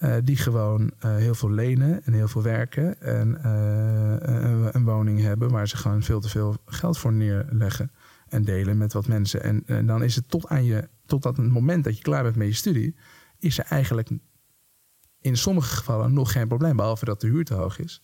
eh, 0.00 0.16
die 0.24 0.36
gewoon 0.36 0.92
eh, 0.98 1.16
heel 1.16 1.34
veel 1.34 1.50
lenen 1.50 2.04
en 2.04 2.12
heel 2.12 2.28
veel 2.28 2.42
werken. 2.42 3.00
En 3.00 3.42
eh, 3.42 4.34
een, 4.34 4.76
een 4.76 4.84
woning 4.84 5.20
hebben 5.20 5.50
waar 5.50 5.68
ze 5.68 5.76
gewoon 5.76 6.02
veel 6.02 6.20
te 6.20 6.28
veel 6.28 6.56
geld 6.66 6.98
voor 6.98 7.12
neerleggen 7.12 7.92
en 8.28 8.44
delen 8.44 8.78
met 8.78 8.92
wat 8.92 9.06
mensen. 9.06 9.42
En, 9.42 9.62
en 9.66 9.86
dan 9.86 10.02
is 10.02 10.16
het 10.16 10.28
tot 10.28 10.46
aan 10.46 10.64
je, 10.64 10.88
tot 11.06 11.22
dat 11.22 11.36
moment 11.38 11.84
dat 11.84 11.96
je 11.96 12.02
klaar 12.02 12.22
bent 12.22 12.36
met 12.36 12.46
je 12.46 12.54
studie, 12.54 12.96
is 13.38 13.58
er 13.58 13.64
eigenlijk 13.64 14.10
in 15.20 15.36
sommige 15.36 15.76
gevallen 15.76 16.12
nog 16.12 16.32
geen 16.32 16.48
probleem, 16.48 16.76
behalve 16.76 17.04
dat 17.04 17.20
de 17.20 17.26
huur 17.26 17.44
te 17.44 17.54
hoog 17.54 17.78
is. 17.78 18.00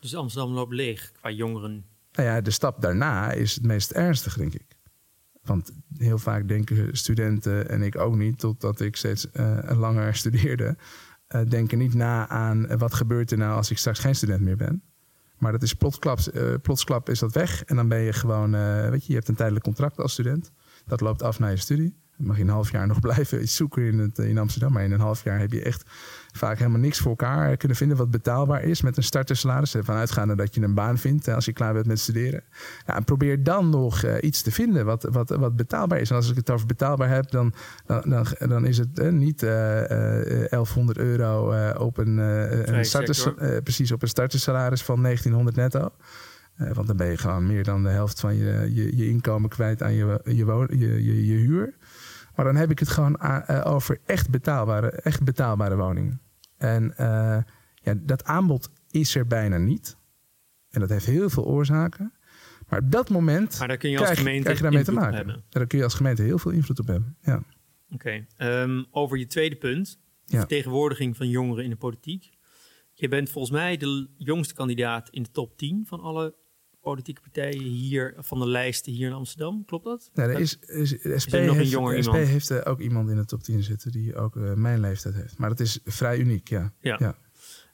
Dus 0.00 0.16
Amsterdam 0.16 0.52
loopt 0.52 0.72
leeg 0.72 1.12
qua 1.12 1.30
jongeren. 1.30 1.84
Nou 2.12 2.28
ja, 2.28 2.40
de 2.40 2.50
stap 2.50 2.80
daarna 2.80 3.32
is 3.32 3.54
het 3.54 3.64
meest 3.64 3.90
ernstig, 3.90 4.36
denk 4.36 4.54
ik. 4.54 4.76
Want 5.42 5.72
heel 5.96 6.18
vaak 6.18 6.48
denken 6.48 6.96
studenten, 6.96 7.68
en 7.68 7.82
ik 7.82 7.98
ook 7.98 8.16
niet, 8.16 8.38
totdat 8.38 8.80
ik 8.80 8.96
steeds 8.96 9.26
langer 9.68 10.14
studeerde, 10.22 10.76
eh, 11.28 11.40
denken 11.48 11.78
niet 11.78 11.94
na 11.94 12.28
aan 12.28 12.66
eh, 12.66 12.78
wat 12.78 12.94
gebeurt 12.94 13.30
er 13.30 13.38
nou 13.38 13.56
als 13.56 13.70
ik 13.70 13.78
straks 13.78 13.98
geen 13.98 14.14
student 14.14 14.40
meer 14.40 14.56
ben. 14.56 14.82
Maar 15.38 15.52
dat 15.52 15.62
is 15.62 15.74
plotsklap, 15.74 16.18
eh, 16.18 16.54
plotsklap 16.62 17.08
is 17.08 17.18
dat 17.18 17.32
weg. 17.32 17.64
En 17.64 17.76
dan 17.76 17.88
ben 17.88 18.00
je 18.00 18.12
gewoon, 18.12 18.50
weet 18.90 19.00
je, 19.02 19.08
je 19.08 19.14
hebt 19.14 19.28
een 19.28 19.34
tijdelijk 19.34 19.64
contract 19.64 19.98
als 19.98 20.12
student. 20.12 20.52
Dat 20.86 21.00
loopt 21.00 21.22
af 21.22 21.38
na 21.38 21.48
je 21.48 21.56
studie. 21.56 21.96
Dan 22.16 22.26
mag 22.26 22.36
je 22.36 22.42
een 22.42 22.48
half 22.48 22.70
jaar 22.70 22.86
nog 22.86 23.00
blijven 23.08 23.42
iets 23.42 23.56
zoeken 23.56 23.82
in, 23.82 23.98
het, 23.98 24.18
in 24.18 24.38
Amsterdam. 24.38 24.72
Maar 24.72 24.84
in 24.84 24.92
een 24.92 25.00
half 25.00 25.24
jaar 25.24 25.38
heb 25.38 25.52
je 25.52 25.62
echt 25.62 25.90
vaak 26.32 26.58
helemaal 26.58 26.80
niks 26.80 26.98
voor 26.98 27.10
elkaar 27.10 27.56
kunnen 27.56 27.76
vinden 27.76 27.96
wat 27.96 28.10
betaalbaar 28.10 28.62
is 28.62 28.82
met 28.82 28.96
een 28.96 29.02
startersalaris. 29.02 29.74
Ervan 29.74 29.96
uitgaande 29.96 30.34
dat 30.34 30.54
je 30.54 30.62
een 30.62 30.74
baan 30.74 30.98
vindt 30.98 31.26
hè, 31.26 31.34
als 31.34 31.44
je 31.44 31.52
klaar 31.52 31.72
bent 31.72 31.86
met 31.86 31.98
studeren. 31.98 32.42
Ja, 32.86 32.96
en 32.96 33.04
probeer 33.04 33.42
dan 33.42 33.70
nog 33.70 34.02
eh, 34.02 34.14
iets 34.20 34.42
te 34.42 34.50
vinden 34.50 34.84
wat, 34.84 35.02
wat, 35.10 35.28
wat 35.28 35.56
betaalbaar 35.56 36.00
is. 36.00 36.10
En 36.10 36.16
als 36.16 36.30
ik 36.30 36.36
het 36.36 36.50
over 36.50 36.66
betaalbaar 36.66 37.08
heb, 37.08 37.30
dan, 37.30 37.52
dan, 37.86 38.02
dan, 38.06 38.26
dan 38.38 38.66
is 38.66 38.78
het 38.78 38.98
eh, 38.98 39.08
niet 39.10 39.42
eh, 39.42 40.42
eh, 40.42 40.50
1100 40.50 40.98
euro 40.98 41.50
eh, 41.50 41.80
op 41.80 41.98
een, 41.98 42.18
eh, 42.18 42.66
een 42.66 42.84
starters, 42.84 43.34
eh, 43.36 43.56
precies 43.62 43.92
op 43.92 44.02
een 44.02 44.08
startersalaris 44.08 44.82
van 44.82 45.02
1900 45.02 45.56
netto. 45.56 45.92
Eh, 46.58 46.72
want 46.72 46.86
dan 46.86 46.96
ben 46.96 47.06
je 47.06 47.16
gewoon 47.16 47.46
meer 47.46 47.64
dan 47.64 47.82
de 47.82 47.88
helft 47.88 48.20
van 48.20 48.36
je, 48.36 48.70
je, 48.74 48.96
je 48.96 49.08
inkomen 49.08 49.50
kwijt 49.50 49.82
aan 49.82 49.94
je, 49.94 50.20
je, 50.24 50.34
je, 50.78 51.04
je, 51.04 51.26
je 51.26 51.36
huur. 51.36 51.74
Maar 52.38 52.46
dan 52.46 52.56
heb 52.56 52.70
ik 52.70 52.78
het 52.78 52.88
gewoon 52.88 53.20
a- 53.22 53.46
eh, 53.46 53.72
over 53.72 53.98
echt 54.06 54.30
betaalbare, 54.30 54.90
echt 54.90 55.24
betaalbare 55.24 55.76
woningen. 55.76 56.20
En 56.56 56.96
eh, 56.96 57.42
ja, 57.74 57.94
dat 58.00 58.24
aanbod 58.24 58.70
is 58.90 59.14
er 59.14 59.26
bijna 59.26 59.56
niet. 59.56 59.96
En 60.70 60.80
dat 60.80 60.88
heeft 60.88 61.06
heel 61.06 61.30
veel 61.30 61.44
oorzaken. 61.44 62.12
Maar 62.68 62.78
op 62.80 62.90
dat 62.90 63.08
moment 63.10 63.58
Maar 63.58 63.68
daar 63.68 63.76
kun 63.76 63.90
je 63.90 63.96
als 63.96 64.04
krijg, 64.04 64.18
gemeente 64.18 64.42
krijg 64.42 64.56
je 64.58 64.62
daarmee 64.62 64.84
te 64.84 64.92
maken. 64.92 65.14
hebben. 65.16 65.44
Daar 65.48 65.66
kun 65.66 65.78
je 65.78 65.84
als 65.84 65.94
gemeente 65.94 66.22
heel 66.22 66.38
veel 66.38 66.50
invloed 66.50 66.78
op 66.80 66.86
hebben. 66.86 67.16
Ja. 67.20 67.42
Oké. 67.90 68.26
Ehm, 68.36 68.84
over 68.90 69.18
je 69.18 69.26
tweede 69.26 69.56
punt. 69.56 69.98
De 70.24 70.32
Ja. 70.32 70.38
vertegenwoordiging 70.38 71.16
van 71.16 71.28
jongeren 71.28 71.64
in 71.64 71.70
de 71.70 71.76
politiek. 71.76 72.30
Je 72.92 73.08
bent 73.08 73.30
volgens 73.30 73.52
mij 73.54 73.76
de 73.76 74.08
jongste 74.16 74.54
kandidaat 74.54 75.08
in 75.10 75.22
de 75.22 75.30
top 75.30 75.56
10 75.56 75.84
van 75.86 76.00
alle 76.00 76.34
politieke 76.88 77.20
partijen 77.20 77.62
hier, 77.62 78.14
van 78.18 78.38
de 78.38 78.46
lijsten 78.46 78.92
hier 78.92 79.06
in 79.06 79.12
Amsterdam. 79.12 79.64
Klopt 79.64 79.84
dat? 79.84 80.10
Nou, 80.14 80.30
er 80.30 80.40
is, 80.40 80.58
is, 80.58 80.90
SP 81.22 81.32
er 81.32 81.44
nog 81.44 81.54
een 81.54 81.60
heeft, 81.60 81.70
jonger 81.70 81.94
de 81.96 82.02
SP 82.02 82.12
iemand? 82.12 82.28
heeft 82.28 82.50
eh, 82.50 82.70
ook 82.70 82.80
iemand 82.80 83.10
in 83.10 83.16
de 83.16 83.24
top 83.24 83.42
10 83.42 83.62
zitten 83.62 83.92
die 83.92 84.16
ook 84.16 84.36
eh, 84.36 84.52
mijn 84.52 84.80
leeftijd 84.80 85.14
heeft. 85.14 85.38
Maar 85.38 85.48
dat 85.48 85.60
is 85.60 85.80
vrij 85.84 86.18
uniek, 86.18 86.48
ja. 86.48 86.72
Ja. 86.80 86.96
Ja. 86.98 87.16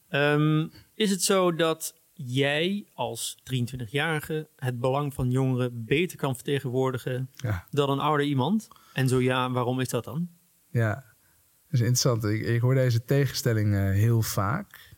Ehm, 0.09 0.69
is 0.95 1.11
het 1.11 1.23
zo 1.23 1.55
dat 1.55 1.95
jij 2.13 2.89
als 2.93 3.37
23-jarige 3.53 4.49
het 4.57 4.81
belang 4.81 5.15
van 5.15 5.31
jongeren 5.31 5.85
beter 5.85 6.17
kan 6.17 6.35
vertegenwoordigen 6.35 7.31
ja. 7.35 7.67
dan 7.71 7.91
een 7.91 8.01
ouder 8.01 8.27
iemand? 8.27 8.69
En 8.93 9.09
zo 9.09 9.21
ja, 9.21 9.51
waarom 9.51 9.81
is 9.81 9.89
dat 9.89 10.05
dan? 10.05 10.29
Ja, 10.71 10.95
dat 10.95 11.81
is 11.81 11.81
interessant. 11.81 12.25
Ik, 12.25 12.47
ik 12.47 12.61
hoor 12.61 12.75
deze 12.75 13.05
tegenstelling 13.05 13.75
eh, 13.75 13.81
heel 13.81 14.23
vaak. 14.23 14.93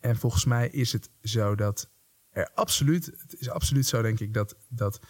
En 0.00 0.16
volgens 0.16 0.44
mij 0.44 0.68
is 0.68 0.92
het 0.92 1.10
zo 1.22 1.54
dat 1.54 1.90
er 2.36 2.50
absoluut, 2.54 3.06
het 3.06 3.36
is 3.38 3.50
absoluut 3.50 3.86
zo 3.86 4.02
denk 4.02 4.20
ik 4.20 4.34
dat, 4.34 4.56
dat 4.68 5.00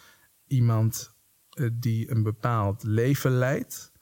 iemand 0.47 1.15
eh, 1.51 1.69
die 1.73 2.11
een 2.11 2.23
bepaald 2.23 2.83
leven 2.83 3.31
leidt, 3.31 3.93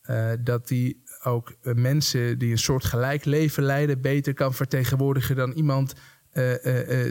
eh, 0.00 0.32
dat 0.40 0.68
die 0.68 1.02
ook 1.22 1.56
eh, 1.62 1.74
mensen 1.74 2.38
die 2.38 2.50
een 2.50 2.58
soort 2.58 2.84
gelijk 2.84 3.24
leven 3.24 3.62
leiden 3.62 4.00
beter 4.00 4.34
kan 4.34 4.54
vertegenwoordigen 4.54 5.36
dan 5.36 5.52
iemand 5.52 5.94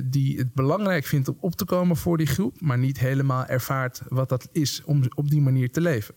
die 0.04 0.38
het 0.38 0.54
belangrijk 0.54 1.06
vindt 1.06 1.28
om 1.28 1.38
op 1.40 1.56
te 1.56 1.66
komen 1.66 1.98
voor 1.98 2.18
die 2.18 2.28
groep, 2.28 2.62
maar 2.62 2.78
niet 2.78 3.00
helemaal 3.00 3.46
ervaart 3.46 4.02
wat 4.08 4.30
dat 4.30 4.50
is 4.52 4.84
om 4.84 5.04
op 5.16 5.30
die 5.30 5.42
manier 5.42 5.72
te 5.72 5.82
leven. 5.82 6.16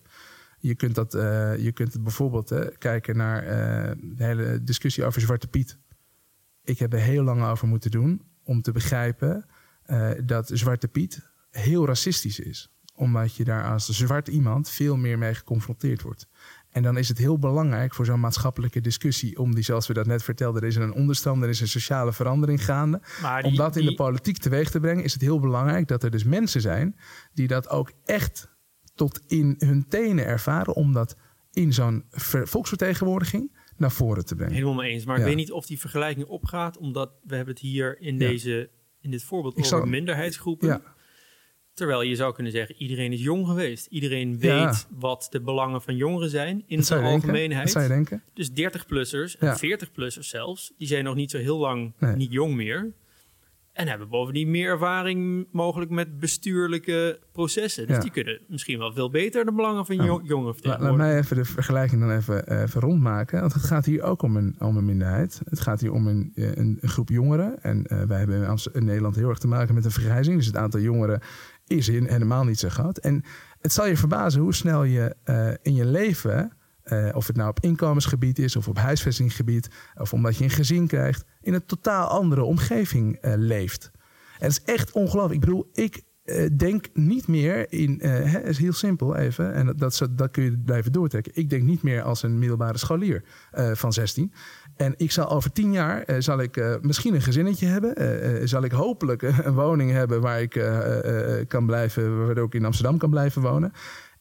Je 0.58 0.74
kunt, 0.74 0.94
dat, 0.94 1.12
je 1.58 1.70
kunt 1.74 2.02
bijvoorbeeld 2.02 2.78
kijken 2.78 3.16
naar 3.16 3.44
de 4.00 4.24
hele 4.24 4.62
discussie 4.62 5.04
over 5.04 5.20
Zwarte 5.20 5.48
Piet. 5.48 5.78
Ik 6.64 6.78
heb 6.78 6.92
er 6.92 6.98
heel 6.98 7.22
lang 7.22 7.44
over 7.44 7.68
moeten 7.68 7.90
doen 7.90 8.31
om 8.44 8.62
te 8.62 8.72
begrijpen 8.72 9.46
eh, 9.82 10.10
dat 10.24 10.50
Zwarte 10.52 10.88
Piet 10.88 11.30
heel 11.50 11.86
racistisch 11.86 12.40
is. 12.40 12.70
Omdat 12.94 13.36
je 13.36 13.44
daar 13.44 13.70
als 13.70 13.88
zwart 13.88 14.28
iemand 14.28 14.70
veel 14.70 14.96
meer 14.96 15.18
mee 15.18 15.34
geconfronteerd 15.34 16.02
wordt. 16.02 16.26
En 16.70 16.82
dan 16.82 16.96
is 16.96 17.08
het 17.08 17.18
heel 17.18 17.38
belangrijk 17.38 17.94
voor 17.94 18.04
zo'n 18.04 18.20
maatschappelijke 18.20 18.80
discussie... 18.80 19.38
om 19.38 19.54
die, 19.54 19.64
zoals 19.64 19.86
we 19.86 19.94
dat 19.94 20.06
net 20.06 20.22
vertelden, 20.22 20.62
er 20.62 20.68
is 20.68 20.76
een 20.76 20.92
onderstroom... 20.92 21.42
er 21.42 21.48
is 21.48 21.60
een 21.60 21.68
sociale 21.68 22.12
verandering 22.12 22.64
gaande. 22.64 23.00
Om 23.42 23.56
dat 23.56 23.76
in 23.76 23.84
de 23.84 23.94
politiek 23.94 24.38
teweeg 24.38 24.70
te 24.70 24.80
brengen, 24.80 25.04
is 25.04 25.12
het 25.12 25.22
heel 25.22 25.40
belangrijk 25.40 25.88
dat 25.88 26.02
er 26.02 26.10
dus 26.10 26.24
mensen 26.24 26.60
zijn 26.60 26.96
die 27.34 27.46
dat 27.46 27.68
ook 27.68 27.92
echt 28.04 28.48
tot 28.94 29.20
in 29.26 29.54
hun 29.58 29.88
tenen 29.88 30.26
ervaren. 30.26 30.74
Om 30.74 30.92
dat 30.92 31.16
in 31.52 31.72
zo'n 31.72 32.04
ver- 32.10 32.48
volksvertegenwoordiging 32.48 33.51
naar 33.76 33.92
voren 33.92 34.24
te 34.24 34.34
brengen. 34.34 34.54
Helemaal 34.54 34.74
mee 34.74 34.90
eens. 34.92 35.04
Maar 35.04 35.18
ik 35.18 35.24
weet 35.24 35.36
niet 35.36 35.52
of 35.52 35.66
die 35.66 35.80
vergelijking 35.80 36.26
opgaat, 36.26 36.78
omdat 36.78 37.12
we 37.24 37.34
hebben 37.36 37.54
het 37.54 37.62
hier 37.62 38.00
in, 38.00 38.12
Ja. 38.18 38.28
deze, 38.28 38.70
in 39.00 39.10
dit 39.10 39.22
voorbeeld 39.24 39.52
Ik 39.58 39.64
over 39.64 39.78
zal- 39.78 39.86
minderheidsgroepen. 39.86 40.68
Ja, 40.68 40.82
Terwijl 41.74 42.02
je 42.02 42.16
zou 42.16 42.34
kunnen 42.34 42.52
zeggen, 42.52 42.74
iedereen 42.78 43.12
is 43.12 43.22
jong 43.22 43.46
geweest. 43.46 43.86
Iedereen 43.86 44.38
weet 44.38 44.86
wat 44.90 45.26
de 45.30 45.40
belangen 45.40 45.82
van 45.82 45.96
jongeren 45.96 46.30
zijn 46.30 46.62
in 46.66 46.84
zijn 46.84 47.00
denken. 47.00 47.20
algemeenheid. 47.20 47.62
Dat 47.62 47.72
zou 47.72 47.84
je 47.84 47.90
denken. 47.90 48.22
Dus 48.34 48.50
30-plussers 48.52 49.36
en 49.36 49.46
Ja. 49.46 49.56
40-plussers 49.58 50.28
zelfs, 50.28 50.72
die 50.78 50.86
zijn 50.86 51.04
nog 51.04 51.14
niet 51.14 51.30
zo 51.30 51.38
heel 51.38 51.58
lang 51.58 51.92
Nee. 51.98 52.16
niet 52.16 52.32
jong 52.32 52.54
meer. 52.54 52.92
En 53.72 53.88
hebben 53.88 54.08
bovendien 54.08 54.50
meer 54.50 54.68
ervaring 54.70 55.46
mogelijk 55.52 55.90
met 55.90 56.18
bestuurlijke 56.18 57.20
processen. 57.32 57.86
Dus 57.86 57.96
Ja. 57.96 58.02
die 58.02 58.10
kunnen 58.10 58.40
misschien 58.48 58.78
wel 58.78 58.92
veel 58.92 59.10
beter 59.10 59.44
de 59.44 59.52
belangen 59.52 59.86
van 59.86 59.96
Nou, 59.96 60.08
jo- 60.08 60.14
jongeren 60.24 60.36
La- 60.38 60.44
laat 60.46 60.54
vertegenwoordigen. 60.56 61.06
mij 61.12 61.18
even 61.18 61.36
de 61.36 61.44
vergelijking 61.44 62.00
dan 62.00 62.10
even, 62.10 62.46
eh, 62.46 62.60
even 62.62 62.80
rondmaken. 62.80 63.40
Want 63.40 63.52
het 63.52 63.62
gaat 63.62 63.84
hier 63.84 64.02
ook 64.02 64.22
om 64.22 64.36
een, 64.36 64.54
om 64.58 64.76
een 64.76 64.84
minderheid. 64.84 65.40
Het 65.44 65.60
gaat 65.60 65.80
hier 65.80 65.92
om 65.92 66.06
een, 66.06 66.32
eh, 66.34 66.54
een, 66.54 66.78
een 66.80 66.88
groep 66.88 67.08
jongeren. 67.08 67.62
En 67.62 67.84
eh, 67.86 68.02
wij 68.02 68.18
hebben 68.18 68.36
in, 68.36 68.46
Amst- 68.46 68.68
in 68.72 68.84
Nederland 68.84 69.16
heel 69.16 69.28
erg 69.28 69.38
te 69.38 69.48
maken 69.48 69.74
met 69.74 69.84
een 69.84 69.90
vergrijzing. 69.90 70.36
Dus 70.36 70.46
het 70.46 70.56
aantal 70.56 70.80
jongeren 70.80 71.20
is 71.66 71.86
hier 71.86 72.02
helemaal 72.10 72.44
niet 72.44 72.58
zo 72.58 72.68
groot. 72.68 72.98
En 72.98 73.22
het 73.60 73.72
zal 73.72 73.86
je 73.86 73.96
verbazen 73.96 74.40
hoe 74.40 74.54
snel 74.54 74.84
je 74.84 75.16
in 75.62 75.74
je 75.74 75.84
leven... 75.86 76.52
eh, 76.82 77.08
of 77.12 77.26
het 77.26 77.36
nou 77.36 77.48
op 77.48 77.60
inkomensgebied 77.60 78.38
is 78.38 78.56
of 78.56 78.68
op 78.68 78.78
huisvestingsgebied... 78.78 79.70
of 79.94 80.12
omdat 80.12 80.36
je 80.36 80.44
een 80.44 80.50
gezin 80.50 80.86
krijgt... 80.86 81.24
in 81.40 81.54
een 81.54 81.66
totaal 81.66 82.08
andere 82.08 82.42
omgeving 82.42 83.16
eh, 83.16 83.32
leeft. 83.36 83.90
En 84.38 84.48
het 84.48 84.50
is 84.50 84.74
echt 84.74 84.92
ongelooflijk. 84.92 85.34
Ik 85.34 85.40
bedoel, 85.40 85.70
ik 85.72 86.02
eh, 86.24 86.46
denk 86.56 86.86
niet 86.94 87.26
meer 87.28 87.72
in... 87.72 88.00
het 88.04 88.46
is 88.46 88.58
heel 88.58 88.72
simpel 88.72 89.16
even. 89.16 89.52
En 89.54 89.76
dat, 89.76 90.08
dat, 90.10 90.30
kun 90.30 90.42
je 90.42 90.58
blijven 90.58 90.92
doortrekken. 90.92 91.32
Ik 91.34 91.50
denk 91.50 91.62
niet 91.62 91.82
meer 91.82 92.02
als 92.02 92.22
een 92.22 92.38
middelbare 92.38 92.78
scholier 92.78 93.24
van 93.72 93.92
16. 93.92 94.32
En 94.76 94.94
ik 94.96 95.10
zal 95.10 95.30
over 95.30 95.52
tien 95.52 95.72
jaar... 95.72 96.04
zal 96.18 96.40
ik 96.40 96.78
misschien 96.80 97.14
een 97.14 97.22
gezinnetje 97.22 97.66
hebben. 97.66 98.48
zal 98.48 98.62
ik 98.62 98.72
hopelijk 98.72 99.22
een 99.46 99.54
woning 99.54 99.90
hebben... 99.90 100.20
waar 100.20 100.40
ik 100.40 100.62
kan 101.48 101.66
blijven... 101.66 102.26
waardoor 102.26 102.46
ik 102.46 102.54
in 102.54 102.64
Amsterdam 102.64 102.98
kan 102.98 103.10
blijven 103.10 103.42
wonen. 103.42 103.72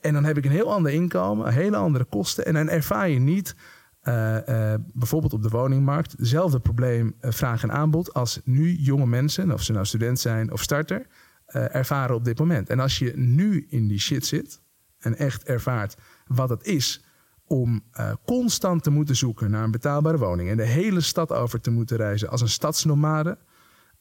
En 0.02 0.14
dan 0.14 0.24
heb 0.24 0.38
ik 0.38 0.46
een 0.46 0.52
heel 0.52 0.74
ander 0.74 0.92
inkomen. 0.92 1.54
Hele 1.54 1.76
andere 1.76 2.04
kosten. 2.04 2.46
En 2.46 2.54
dan 2.54 2.70
ervaar 2.70 3.10
je 3.10 3.20
niet... 3.20 3.56
eh, 4.02 4.74
eh, 4.74 4.80
bijvoorbeeld 4.94 5.34
op 5.34 5.44
de 5.44 5.50
woningmarkt, 5.50 6.12
hetzelfde 6.12 6.60
probleem 6.60 7.16
eh, 7.20 7.32
vraag 7.32 7.64
en 7.64 7.72
aanbod 7.72 8.14
als 8.14 8.42
nu 8.44 8.76
jonge 8.76 9.06
mensen, 9.06 9.52
of 9.52 9.62
ze 9.62 9.72
nou 9.72 9.86
student 9.86 10.20
zijn 10.20 10.52
of 10.52 10.62
starter, 10.62 11.08
ervaren 11.52 12.16
op 12.16 12.26
dit 12.26 12.40
moment. 12.40 12.70
En 12.70 12.80
als 12.80 13.00
je 13.00 13.14
nu 13.16 13.66
in 13.70 13.88
die 13.88 14.00
shit 14.00 14.26
zit 14.26 14.62
en 15.00 15.18
echt 15.18 15.44
ervaart 15.44 15.98
wat 16.28 16.50
het 16.50 16.66
is 16.66 17.04
om 17.46 17.84
constant 18.26 18.84
te 18.84 18.90
moeten 18.90 19.16
zoeken 19.16 19.52
naar 19.52 19.64
een 19.64 19.72
betaalbare 19.72 20.18
woning 20.18 20.50
en 20.50 20.58
de 20.58 20.66
hele 20.66 21.02
stad 21.02 21.32
over 21.32 21.62
te 21.62 21.72
moeten 21.72 21.98
reizen 21.98 22.30
als 22.30 22.42
een 22.42 22.50
stadsnomade, 22.50 23.38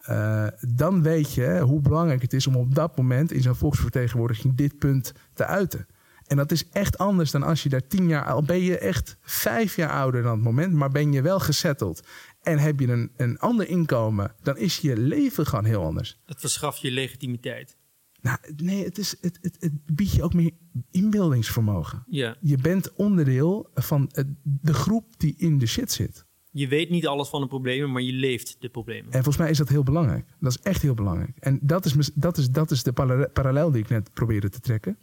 eh, 0.01 0.47
dan 0.61 1.03
weet 1.03 1.35
je 1.35 1.61
hoe 1.61 1.81
belangrijk 1.81 2.23
het 2.23 2.33
is 2.33 2.47
om 2.47 2.57
op 2.57 2.75
dat 2.75 2.97
moment 2.97 3.33
in 3.33 3.43
zo'n 3.43 3.55
volksvertegenwoordiging 3.55 4.55
dit 4.55 4.79
punt 4.79 5.13
te 5.35 5.47
uiten. 5.47 5.87
En 6.27 6.37
dat 6.37 6.53
is 6.53 6.69
echt 6.69 6.99
anders 6.99 7.31
dan 7.31 7.43
als 7.43 7.63
je 7.63 7.69
daar 7.69 7.87
tien 7.87 8.09
jaar, 8.09 8.25
al 8.25 8.43
ben 8.43 8.61
je 8.61 8.79
echt 8.79 9.17
vijf 9.21 9.77
jaar 9.77 9.91
ouder 9.91 10.23
dan 10.23 10.33
het 10.33 10.43
moment, 10.43 10.73
maar 10.73 10.91
ben 10.91 11.13
je 11.13 11.23
wel 11.23 11.41
gesetteld 11.41 12.07
en 12.43 12.59
heb 12.59 12.81
je 12.81 12.89
een, 12.89 13.13
een 13.17 13.39
ander 13.39 13.69
inkomen, 13.69 14.35
dan 14.43 14.57
is 14.57 14.79
je 14.79 14.97
leven 14.97 15.47
gewoon 15.47 15.65
heel 15.65 15.85
anders. 15.85 16.21
Het 16.27 16.41
verschaft 16.41 16.81
je 16.81 16.91
legitimiteit. 16.91 17.77
Nou, 18.21 18.39
nee, 18.57 18.85
het, 18.85 18.99
is, 18.99 19.17
het, 19.21 19.39
het, 19.41 19.57
het 19.59 19.73
biedt 19.95 20.13
je 20.13 20.23
ook 20.23 20.35
meer 20.35 20.53
inbeeldingsvermogen. 20.91 22.05
Ja. 22.07 22.37
Je 22.41 22.57
bent 22.57 22.93
onderdeel 22.95 23.71
van 23.75 24.11
de 24.43 24.75
groep 24.75 25.19
die 25.19 25.35
in 25.37 25.59
de 25.59 25.67
shit 25.67 25.93
zit. 25.93 26.27
Je 26.51 26.69
weet 26.69 26.91
niet 26.91 27.07
alles 27.07 27.29
van 27.29 27.41
de 27.41 27.47
problemen, 27.47 27.93
maar 27.93 28.03
je 28.03 28.13
leeft 28.13 28.57
de 28.61 28.69
problemen. 28.69 29.05
En 29.05 29.23
volgens 29.23 29.37
mij 29.37 29.51
is 29.51 29.59
dat 29.59 29.69
heel 29.69 29.83
belangrijk. 29.83 30.27
Dat 30.41 30.53
is 30.53 30.59
echt 30.63 30.83
heel 30.83 30.95
belangrijk. 30.95 31.37
En 31.39 31.59
dat 31.63 31.85
is, 31.85 32.11
dat 32.15 32.39
is, 32.39 32.51
dat 32.51 32.71
is 32.71 32.83
de 32.83 32.93
parallel- 32.93 33.31
parallel 33.31 33.71
die 33.71 33.83
ik 33.83 33.89
net 33.89 34.13
probeerde 34.13 34.49
te 34.49 34.61
trekken. 34.61 34.99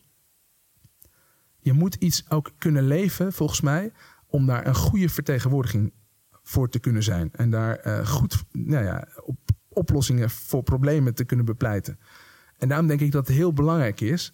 Je 1.59 1.73
moet 1.73 1.95
iets 1.95 2.29
ook 2.29 2.51
kunnen 2.57 2.87
leven, 2.87 3.33
volgens 3.33 3.61
mij, 3.61 3.91
om 4.27 4.45
daar 4.45 4.67
een 4.67 4.75
goede 4.75 5.09
vertegenwoordiging 5.09 5.93
voor 6.43 6.69
te 6.69 6.79
kunnen 6.79 7.03
zijn. 7.03 7.29
En 7.31 7.49
daar 7.49 7.75
eh, 7.75 8.07
goed 8.07 8.43
nou 8.51 8.83
ja, 8.83 9.07
op, 9.23 9.37
oplossingen 9.69 10.29
voor 10.29 10.63
problemen 10.63 11.13
te 11.13 11.25
kunnen 11.25 11.45
bepleiten. 11.45 11.99
En 12.57 12.67
daarom 12.67 12.87
denk 12.87 12.99
ik 12.99 13.11
dat 13.11 13.27
het 13.27 13.35
heel 13.35 13.53
belangrijk 13.53 14.01
is 14.01 14.33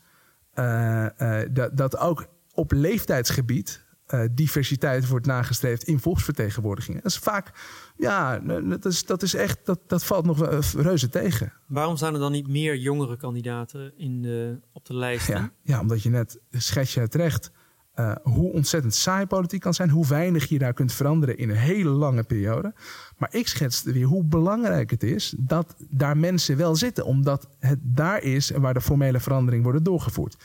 eh, 0.54 1.42
eh, 1.42 1.50
dat, 1.52 1.78
dat 1.78 1.98
ook 1.98 2.28
op 2.54 2.72
leeftijdsgebied 2.72 3.86
eh, 4.14 4.22
diversiteit 4.32 5.08
wordt 5.08 5.26
nagestreefd 5.26 5.84
in 5.84 6.00
volksvertegenwoordigingen. 6.00 7.02
Dat 7.04 7.12
is 7.12 7.18
vaak, 7.18 7.52
ja, 7.98 8.40
dat 8.64 8.86
is, 8.86 9.06
dat 9.06 9.24
is 9.24 9.34
echt, 9.34 9.66
dat, 9.66 9.80
dat 9.88 10.06
valt 10.06 10.26
nog 10.26 10.38
wel 10.38 10.50
eh, 10.50 10.60
reuze 10.74 11.10
tegen. 11.10 11.54
Waarom 11.68 11.98
staan 11.98 12.14
er 12.14 12.20
dan 12.20 12.32
niet 12.32 12.48
meer 12.48 12.78
jongere 12.78 13.18
kandidaten 13.18 13.94
in 13.98 14.22
de, 14.22 14.60
op 14.74 14.86
de 14.86 14.96
lijst? 14.96 15.28
Ja, 15.28 15.52
ja, 15.62 15.80
omdat 15.80 16.04
je 16.04 16.10
net 16.10 16.40
schets 16.52 16.94
je 16.94 17.00
het 17.00 17.16
recht 17.16 17.52
eh, 17.94 18.16
hoe 18.24 18.52
ontzettend 18.52 18.96
saai 18.96 19.26
politiek 19.26 19.62
kan 19.62 19.74
zijn, 19.74 19.90
hoe 19.90 20.08
weinig 20.08 20.50
je 20.50 20.58
daar 20.58 20.74
kunt 20.74 20.94
veranderen 20.94 21.38
in 21.38 21.50
een 21.50 21.56
hele 21.56 21.90
lange 21.90 22.24
periode. 22.24 22.74
Maar 23.18 23.36
ik 23.36 23.48
schetste 23.48 23.92
weer 23.92 24.06
hoe 24.06 24.24
belangrijk 24.24 24.90
het 24.90 25.04
is 25.04 25.36
dat 25.38 25.76
daar 25.90 26.18
mensen 26.18 26.58
wel 26.58 26.76
zitten, 26.76 27.06
omdat 27.06 27.48
het 27.60 27.80
daar 27.82 28.22
is 28.22 28.50
waar 28.50 28.74
de 28.74 28.82
formele 28.82 29.20
verandering 29.20 29.64
wordt 29.64 29.86
doorgevoerd. 29.86 30.44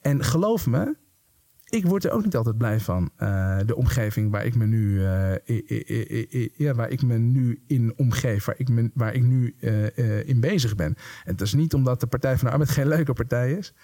En 0.00 0.24
geloof 0.24 0.66
me, 0.66 0.96
ik 1.74 1.86
word 1.86 2.04
er 2.04 2.10
ook 2.10 2.24
niet 2.24 2.36
altijd 2.36 2.58
blij 2.58 2.80
van. 2.80 3.10
eh, 3.16 3.58
de 3.66 3.76
omgeving 3.76 4.30
waar 4.30 4.46
ik 4.46 4.54
me 4.54 4.66
nu, 4.66 5.04
eh, 5.04 5.32
i- 5.46 5.64
i- 5.68 5.84
i- 5.88 6.26
i- 6.30 6.50
ja, 6.56 6.74
waar 6.74 6.90
ik 6.90 7.02
me 7.02 7.18
nu 7.18 7.62
in 7.66 7.92
omgeef, 7.96 8.44
waar 8.44 8.54
ik, 8.58 8.68
me, 8.68 8.90
waar 8.94 9.14
ik 9.14 9.22
nu 9.22 9.54
eh, 9.60 10.28
in 10.28 10.40
bezig 10.40 10.74
ben. 10.74 10.86
En 11.24 11.32
het 11.32 11.40
is 11.40 11.54
niet 11.54 11.74
omdat 11.74 12.00
de 12.00 12.06
Partij 12.06 12.36
van 12.36 12.46
de 12.46 12.52
Arbeid 12.52 12.70
geen 12.70 12.88
leuke 12.88 13.12
partij 13.12 13.52
is. 13.52 13.74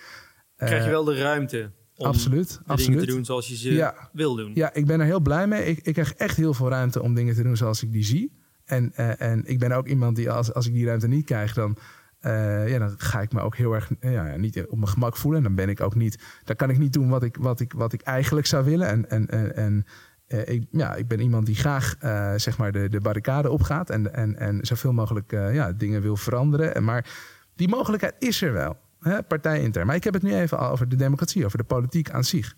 Krijg 0.57 0.85
je 0.85 0.90
wel 0.90 1.05
de 1.05 1.14
ruimte 1.16 1.70
om 1.96 2.07
absoluut, 2.07 2.61
dingen 2.76 2.98
te 2.98 3.07
doen 3.07 3.24
zoals 3.24 3.48
je 3.48 3.57
ze 3.57 3.72
Ja. 3.72 4.11
wil 4.12 4.35
doen? 4.37 4.50
Ja, 4.55 4.74
ik 4.74 4.87
ben 4.87 5.00
er 5.00 5.07
heel 5.07 5.20
blij 5.20 5.46
mee. 5.46 5.64
Ik, 5.64 5.79
ik 5.83 5.92
krijg 5.92 6.14
echt 6.14 6.37
heel 6.37 6.55
veel 6.55 6.68
ruimte 6.68 7.03
om 7.03 7.14
dingen 7.14 7.35
te 7.35 7.42
doen 7.42 7.57
zoals 7.57 7.83
ik 7.83 7.92
die 7.92 8.05
zie. 8.05 8.38
En, 8.64 8.94
en 9.18 9.42
ik 9.46 9.59
ben 9.59 9.72
ook 9.72 9.87
iemand 9.88 10.16
die 10.16 10.31
als, 10.31 10.53
als 10.55 10.66
ik 10.66 10.72
die 10.72 10.87
ruimte 10.87 11.09
niet 11.09 11.24
krijg, 11.24 11.55
dan, 11.55 11.76
eh, 12.20 12.68
ja, 12.68 12.78
dan 12.78 12.94
ga 12.96 13.20
ik 13.20 13.33
me 13.33 13.40
ook 13.40 13.56
heel 13.56 13.74
erg 13.74 13.90
eh, 14.00 14.12
ja, 14.12 14.37
niet 14.37 14.66
op 14.66 14.76
mijn 14.76 14.88
gemak 14.88 15.16
voelen. 15.16 15.40
En 15.40 15.46
dan 15.46 15.54
ben 15.54 15.68
ik 15.68 15.80
ook 15.80 15.94
niet, 15.94 16.22
dan 16.44 16.56
kan 16.56 16.70
ik 16.70 16.78
niet 16.78 16.92
doen 16.92 17.09
wat 17.09 17.22
ik, 17.22 17.37
wat 17.37 17.61
ik, 17.61 17.72
wat 17.72 17.92
ik 17.92 18.00
eigenlijk 18.00 18.46
zou 18.46 18.64
willen. 18.64 18.88
En, 18.88 19.11
en, 19.11 19.28
en, 19.28 19.56
en 19.56 19.85
eh, 20.26 20.54
ik, 20.54 20.66
ja, 20.70 20.94
ik 20.94 21.09
ben 21.09 21.20
iemand 21.20 21.46
die 21.46 21.54
graag 21.54 21.96
zeg 22.37 22.59
maar 22.59 22.72
de, 22.72 22.88
de 22.88 23.00
barricade 23.00 23.50
opgaat 23.50 23.90
en, 23.90 24.14
en, 24.14 24.37
en 24.37 24.59
zoveel 24.62 24.92
mogelijk 24.92 25.30
ja, 25.30 25.72
dingen 25.72 26.02
wil 26.02 26.16
veranderen. 26.16 26.74
En, 26.74 26.85
maar 26.85 27.06
die 27.54 27.68
mogelijkheid 27.68 28.14
is 28.18 28.42
er 28.42 28.52
wel, 28.52 28.76
hè. 29.00 29.85
Maar 29.85 29.94
ik 29.94 30.04
heb 30.04 30.14
het 30.14 30.22
nu 30.22 30.35
even 30.35 30.59
over 30.59 30.88
de 30.88 30.96
democratie, 30.96 31.44
over 31.44 31.59
de 31.59 31.64
politiek 31.64 32.11
aan 32.11 32.24
zich. 32.24 32.56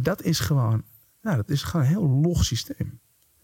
Dat 0.00 0.22
is 0.22 0.40
gewoon, 0.40 0.82
nou, 1.22 1.36
dat 1.36 1.50
is 1.50 1.62
gewoon 1.62 1.86
een 1.86 1.92
heel 1.92 2.08
log 2.08 2.44
systeem. 2.44 3.00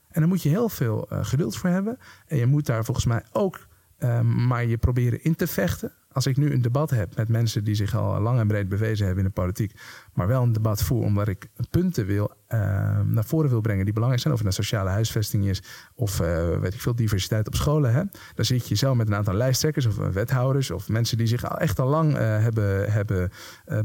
En 0.08 0.20
daar 0.20 0.28
moet 0.28 0.42
je 0.42 0.48
heel 0.48 0.68
veel 0.68 1.06
geduld 1.10 1.56
voor 1.56 1.70
hebben. 1.70 1.98
En 2.26 2.36
je 2.36 2.46
moet 2.46 2.66
daar 2.66 2.84
volgens 2.84 3.06
mij 3.06 3.22
ook 3.32 3.67
eh, 3.98 4.20
maar 4.20 4.64
je 4.64 4.78
proberen 4.78 5.24
in 5.24 5.34
te 5.34 5.46
vechten. 5.46 5.92
Als 6.12 6.26
ik 6.26 6.36
nu 6.36 6.52
een 6.52 6.62
debat 6.62 6.90
heb 6.90 7.16
met 7.16 7.28
mensen 7.28 7.64
die 7.64 7.74
zich 7.74 7.94
al 7.96 8.20
lang 8.20 8.38
en 8.38 8.46
breed 8.46 8.68
bewezen 8.68 9.06
hebben 9.06 9.24
in 9.24 9.30
de 9.30 9.40
politiek, 9.40 9.72
maar 10.14 10.26
wel 10.26 10.42
een 10.42 10.52
debat 10.52 10.82
voer 10.82 11.04
omdat 11.04 11.28
ik 11.28 11.48
punten 11.70 12.06
wil, 12.06 12.32
eh, 12.46 12.58
naar 13.00 13.24
voren 13.24 13.50
wil 13.50 13.60
brengen 13.60 13.84
die 13.84 13.92
belangrijk 13.92 14.22
zijn, 14.22 14.34
of 14.34 14.40
het 14.40 14.48
nou 14.48 14.62
sociale 14.62 14.90
huisvesting 14.90 15.46
is 15.46 15.62
of 15.94 16.20
eh, 16.20 16.58
weet 16.58 16.74
ik 16.74 16.80
veel, 16.80 16.94
diversiteit 16.94 17.46
op 17.46 17.54
scholen. 17.54 17.92
Hè? 17.92 18.02
Dan 18.34 18.44
zit 18.44 18.68
je 18.68 18.74
zelf 18.74 18.96
met 18.96 19.08
een 19.08 19.14
aantal 19.14 19.34
lijsttrekkers 19.34 19.86
of 19.86 19.98
eh, 19.98 20.08
wethouders 20.08 20.70
of 20.70 20.88
mensen 20.88 21.16
die 21.16 21.26
zich 21.26 21.50
al 21.50 21.58
echt 21.58 21.78
al 21.78 21.88
lang 21.88 22.16
eh, 22.16 22.20
hebben, 22.20 22.92
hebben 22.92 23.30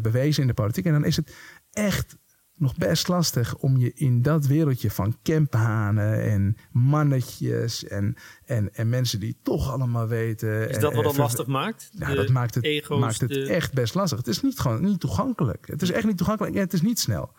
bewezen 0.02 0.42
in 0.42 0.48
de 0.48 0.54
politiek. 0.54 0.86
En 0.86 0.92
dan 0.92 1.06
is 1.06 1.16
het 1.16 1.36
echt 1.72 2.18
nog 2.56 2.76
best 2.78 3.08
lastig 3.08 3.56
om 3.56 3.78
je 3.78 3.94
in 3.94 4.22
dat 4.22 4.46
wereldje 4.46 4.92
van 4.92 5.18
kemphanen 5.22 6.22
en 6.32 6.58
mannetjes 6.72 7.84
en, 7.88 8.16
en, 8.46 8.74
en 8.76 8.90
mensen 8.90 9.20
die 9.20 9.38
toch 9.44 9.72
allemaal 9.72 10.08
weten. 10.08 10.70
Is 10.70 10.76
en- 10.76 10.82
dat 10.82 10.94
wat 10.94 11.04
dat 11.04 11.14
ver- 11.14 11.22
lastig 11.24 11.48
maakt? 11.48 11.90
Ja, 11.92 12.10
De 12.10 12.16
dat 12.16 12.30
maakt 12.30 12.56
het, 12.56 12.64
ego's, 12.64 13.00
maakt 13.00 13.20
het 13.22 13.30
de- 13.30 13.46
echt 13.48 13.74
best 13.74 13.94
lastig. 13.94 14.18
Het 14.18 14.28
is 14.28 14.42
niet, 14.42 14.60
gewoon, 14.60 14.84
niet 14.84 15.00
toegankelijk. 15.00 15.68
Het 15.68 15.82
is 15.82 15.92
echt 15.92 16.06
niet 16.06 16.18
toegankelijk 16.18 16.56
en 16.56 16.62
het 16.62 16.74
is 16.74 16.82
niet 16.82 17.00
snel. 17.00 17.32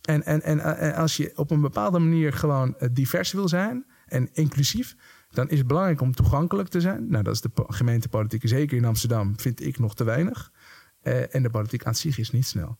En, 0.00 0.24
en, 0.24 0.42
en 0.42 0.60
eh, 0.78 0.98
als 0.98 1.16
je 1.16 1.32
op 1.34 1.50
een 1.50 1.60
bepaalde 1.60 1.98
manier 1.98 2.32
gewoon 2.32 2.76
eh, 2.78 2.88
divers 2.92 3.32
wil 3.32 3.48
zijn 3.48 3.86
en 4.06 4.28
inclusief, 4.32 4.96
dan 5.30 5.48
is 5.48 5.58
het 5.58 5.66
belangrijk 5.66 6.00
om 6.00 6.14
toegankelijk 6.14 6.68
te 6.68 6.80
zijn. 6.80 7.06
Nou, 7.10 7.22
dat 7.24 7.34
is 7.34 7.40
de 7.40 7.48
po- 7.48 7.64
gemeentepolitiek, 7.68 8.48
zeker 8.48 8.76
in 8.76 8.84
Amsterdam, 8.84 9.40
vind 9.40 9.64
ik 9.64 9.78
nog 9.78 9.94
te 9.94 10.04
weinig. 10.04 10.52
Eh, 11.02 11.34
en 11.34 11.42
de 11.42 11.50
politiek 11.50 11.84
aan 11.84 11.94
zich 11.94 12.18
is 12.18 12.30
niet 12.30 12.46
snel. 12.46 12.78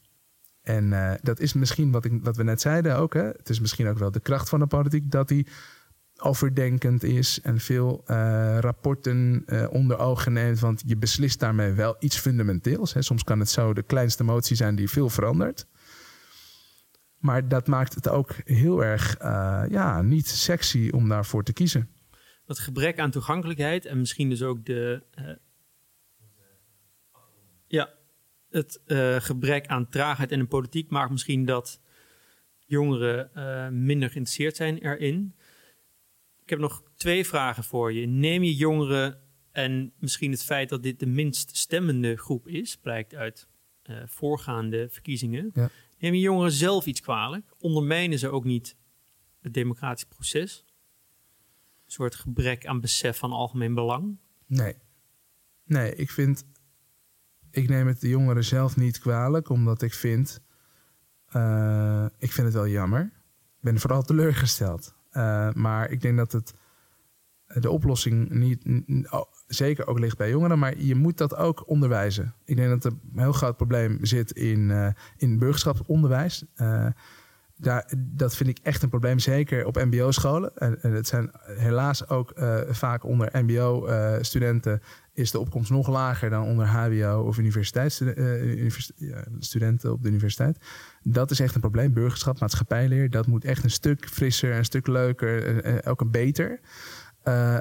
En 0.76 0.92
eh, 0.92 1.12
dat 1.22 1.40
is 1.40 1.52
misschien 1.52 1.90
wat, 1.90 2.04
ik, 2.04 2.12
wat 2.22 2.36
we 2.36 2.42
net 2.42 2.60
zeiden 2.60 2.96
ook. 2.96 3.14
Hè? 3.14 3.22
Het 3.22 3.48
is 3.48 3.60
misschien 3.60 3.88
ook 3.88 3.98
wel 3.98 4.10
de 4.10 4.20
kracht 4.20 4.48
van 4.48 4.60
de 4.60 4.66
politiek 4.66 5.10
dat 5.10 5.28
die 5.28 5.46
overdenkend 6.16 7.02
is 7.02 7.40
en 7.40 7.60
veel 7.60 8.02
eh, 8.06 8.58
rapporten 8.60 9.42
eh, 9.46 9.66
onder 9.70 9.98
ogen 9.98 10.32
neemt. 10.32 10.60
Want 10.60 10.82
je 10.86 10.96
beslist 10.96 11.40
daarmee 11.40 11.72
wel 11.72 11.96
iets 11.98 12.18
fundamenteels. 12.18 12.92
Hè? 12.92 13.02
Soms 13.02 13.24
kan 13.24 13.38
het 13.38 13.48
zo 13.48 13.72
de 13.72 13.82
kleinste 13.82 14.24
motie 14.24 14.56
zijn 14.56 14.74
die 14.74 14.90
veel 14.90 15.08
verandert. 15.08 15.66
Maar 17.16 17.48
dat 17.48 17.66
maakt 17.66 17.94
het 17.94 18.08
ook 18.08 18.34
heel 18.44 18.84
erg 18.84 19.16
ja, 19.70 20.02
niet 20.02 20.28
sexy 20.28 20.88
om 20.92 21.08
daarvoor 21.08 21.42
te 21.42 21.52
kiezen. 21.52 21.88
dat 22.46 22.58
gebrek 22.58 22.98
aan 22.98 23.10
toegankelijkheid 23.10 23.86
en 23.86 23.98
misschien 23.98 24.28
dus 24.28 24.42
ook 24.42 24.64
de. 24.64 25.02
ja, 27.66 27.99
het 28.50 28.80
eh, 28.86 29.16
gebrek 29.16 29.66
aan 29.66 29.88
traagheid 29.88 30.32
in 30.32 30.38
de 30.38 30.46
politiek 30.46 30.90
maakt 30.90 31.10
misschien 31.10 31.44
dat 31.44 31.80
jongeren 32.58 33.34
eh, 33.34 33.68
minder 33.68 34.10
geïnteresseerd 34.10 34.56
zijn 34.56 34.78
erin. 34.78 35.34
Ik 36.42 36.50
heb 36.50 36.58
nog 36.58 36.82
twee 36.94 37.26
vragen 37.26 37.64
voor 37.64 37.92
je. 37.92 38.06
Neem 38.06 38.42
je 38.42 38.54
jongeren 38.54 39.20
En 39.52 39.92
misschien 39.98 40.30
het 40.30 40.44
feit 40.44 40.68
dat 40.68 40.82
dit 40.82 41.00
de 41.00 41.06
minst 41.06 41.56
stemmende 41.56 42.16
groep 42.16 42.48
is, 42.48 42.76
blijkt 42.76 43.14
uit 43.14 43.48
uh, 43.90 44.02
voorgaande 44.06 44.88
verkiezingen. 44.90 45.50
Ja. 45.54 45.70
Nemen 45.98 46.18
jongeren 46.18 46.52
zelf 46.52 46.86
iets 46.86 47.00
kwalijk? 47.00 47.54
Ondermijnen 47.58 48.18
ze 48.18 48.28
ook 48.28 48.44
niet 48.44 48.76
het 49.40 49.54
democratisch 49.54 50.04
proces? 50.04 50.64
Een 51.84 51.92
soort 51.92 52.14
gebrek 52.14 52.66
aan 52.66 52.80
besef 52.80 53.18
van 53.18 53.32
algemeen 53.32 53.74
belang? 53.74 54.18
Nee. 54.46 54.74
Nee, 55.64 55.94
ik 55.94 56.10
vind. 56.10 56.44
Ik 57.50 57.68
neem 57.68 57.86
het 57.86 58.00
de 58.00 58.08
jongeren 58.08 58.44
zelf 58.44 58.76
niet 58.76 58.98
kwalijk, 58.98 59.48
omdat 59.48 59.82
ik 59.82 59.94
vind. 59.94 60.40
Uh, 61.36 62.04
ik 62.18 62.32
vind 62.32 62.46
het 62.46 62.56
wel 62.56 62.68
jammer. 62.68 63.00
Ik 63.02 63.60
ben 63.60 63.80
vooral 63.80 64.02
teleurgesteld. 64.02 64.94
Uh, 65.12 65.52
maar 65.52 65.90
ik 65.90 66.00
denk 66.00 66.16
dat 66.16 66.32
het 66.32 66.54
de 67.46 67.70
oplossing 67.70 68.30
niet, 68.30 68.62
zeker 69.46 69.86
ook 69.86 69.98
ligt 69.98 70.16
bij 70.16 70.30
jongeren, 70.30 70.58
maar 70.58 70.78
je 70.78 70.94
moet 70.94 71.18
dat 71.18 71.36
ook 71.36 71.68
onderwijzen. 71.68 72.34
Ik 72.44 72.56
denk 72.56 72.68
dat 72.68 72.84
er 72.84 72.98
een 73.14 73.20
heel 73.20 73.32
groot 73.32 73.56
probleem 73.56 73.98
zit 74.04 74.30
in, 74.30 74.58
uh, 74.58 74.88
in 75.16 75.38
burgerschapsonderwijs. 75.38 76.44
Dat 77.96 78.36
vind 78.36 78.48
ik 78.48 78.58
echt 78.62 78.82
een 78.82 78.88
probleem, 78.88 79.18
zeker 79.18 79.66
op 79.66 79.76
MBO-scholen. 79.76 80.56
En, 80.56 80.82
en 80.82 80.92
het 80.92 81.06
zijn 81.06 81.30
helaas 81.42 82.08
ook 82.08 82.32
uh, 82.38 82.58
vaak 82.68 83.04
onder 83.04 83.28
MBO-studenten 83.32 84.82
is 85.12 85.30
de 85.30 85.38
opkomst 85.38 85.70
nog 85.70 85.88
lager 85.88 86.30
dan 86.30 86.44
onder 86.44 86.66
HBO 86.66 87.24
of 87.26 87.38
universiteitsstudenten 87.38 89.92
op 89.92 90.02
de 90.02 90.08
universiteit. 90.08 90.58
Dat 91.02 91.30
is 91.30 91.40
echt 91.40 91.54
een 91.54 91.60
probleem. 91.60 91.92
Burgerschap, 91.92 92.40
maatschappijleer, 92.40 93.10
dat 93.10 93.26
moet 93.26 93.44
echt 93.44 93.64
een 93.64 93.70
stuk 93.70 94.08
frisser, 94.08 94.56
een 94.56 94.64
stuk 94.64 94.86
leuker, 94.86 95.86
ook 95.86 96.00
een 96.00 96.10
beter. 96.10 96.60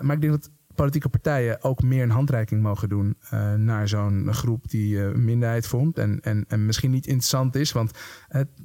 Maar 0.02 0.12
ik 0.12 0.22
denk 0.22 0.34
dat 0.34 0.52
politieke 0.82 1.10
partijen 1.10 1.64
ook 1.64 1.84
meer 1.84 2.04
een 2.04 2.10
handreiking 2.10 2.62
mogen 2.62 2.90
doen 2.90 3.18
uh, 3.34 3.54
naar 3.54 3.88
zo'n 3.88 4.34
groep 4.34 4.70
die 4.70 4.96
uh, 4.96 5.12
minderheid 5.14 5.68
vormt. 5.68 5.98
En, 5.98 6.20
en, 6.22 6.46
en 6.48 6.66
misschien 6.66 6.92
niet 6.92 7.08
interessant 7.08 7.56
is, 7.56 7.72
want 7.72 7.92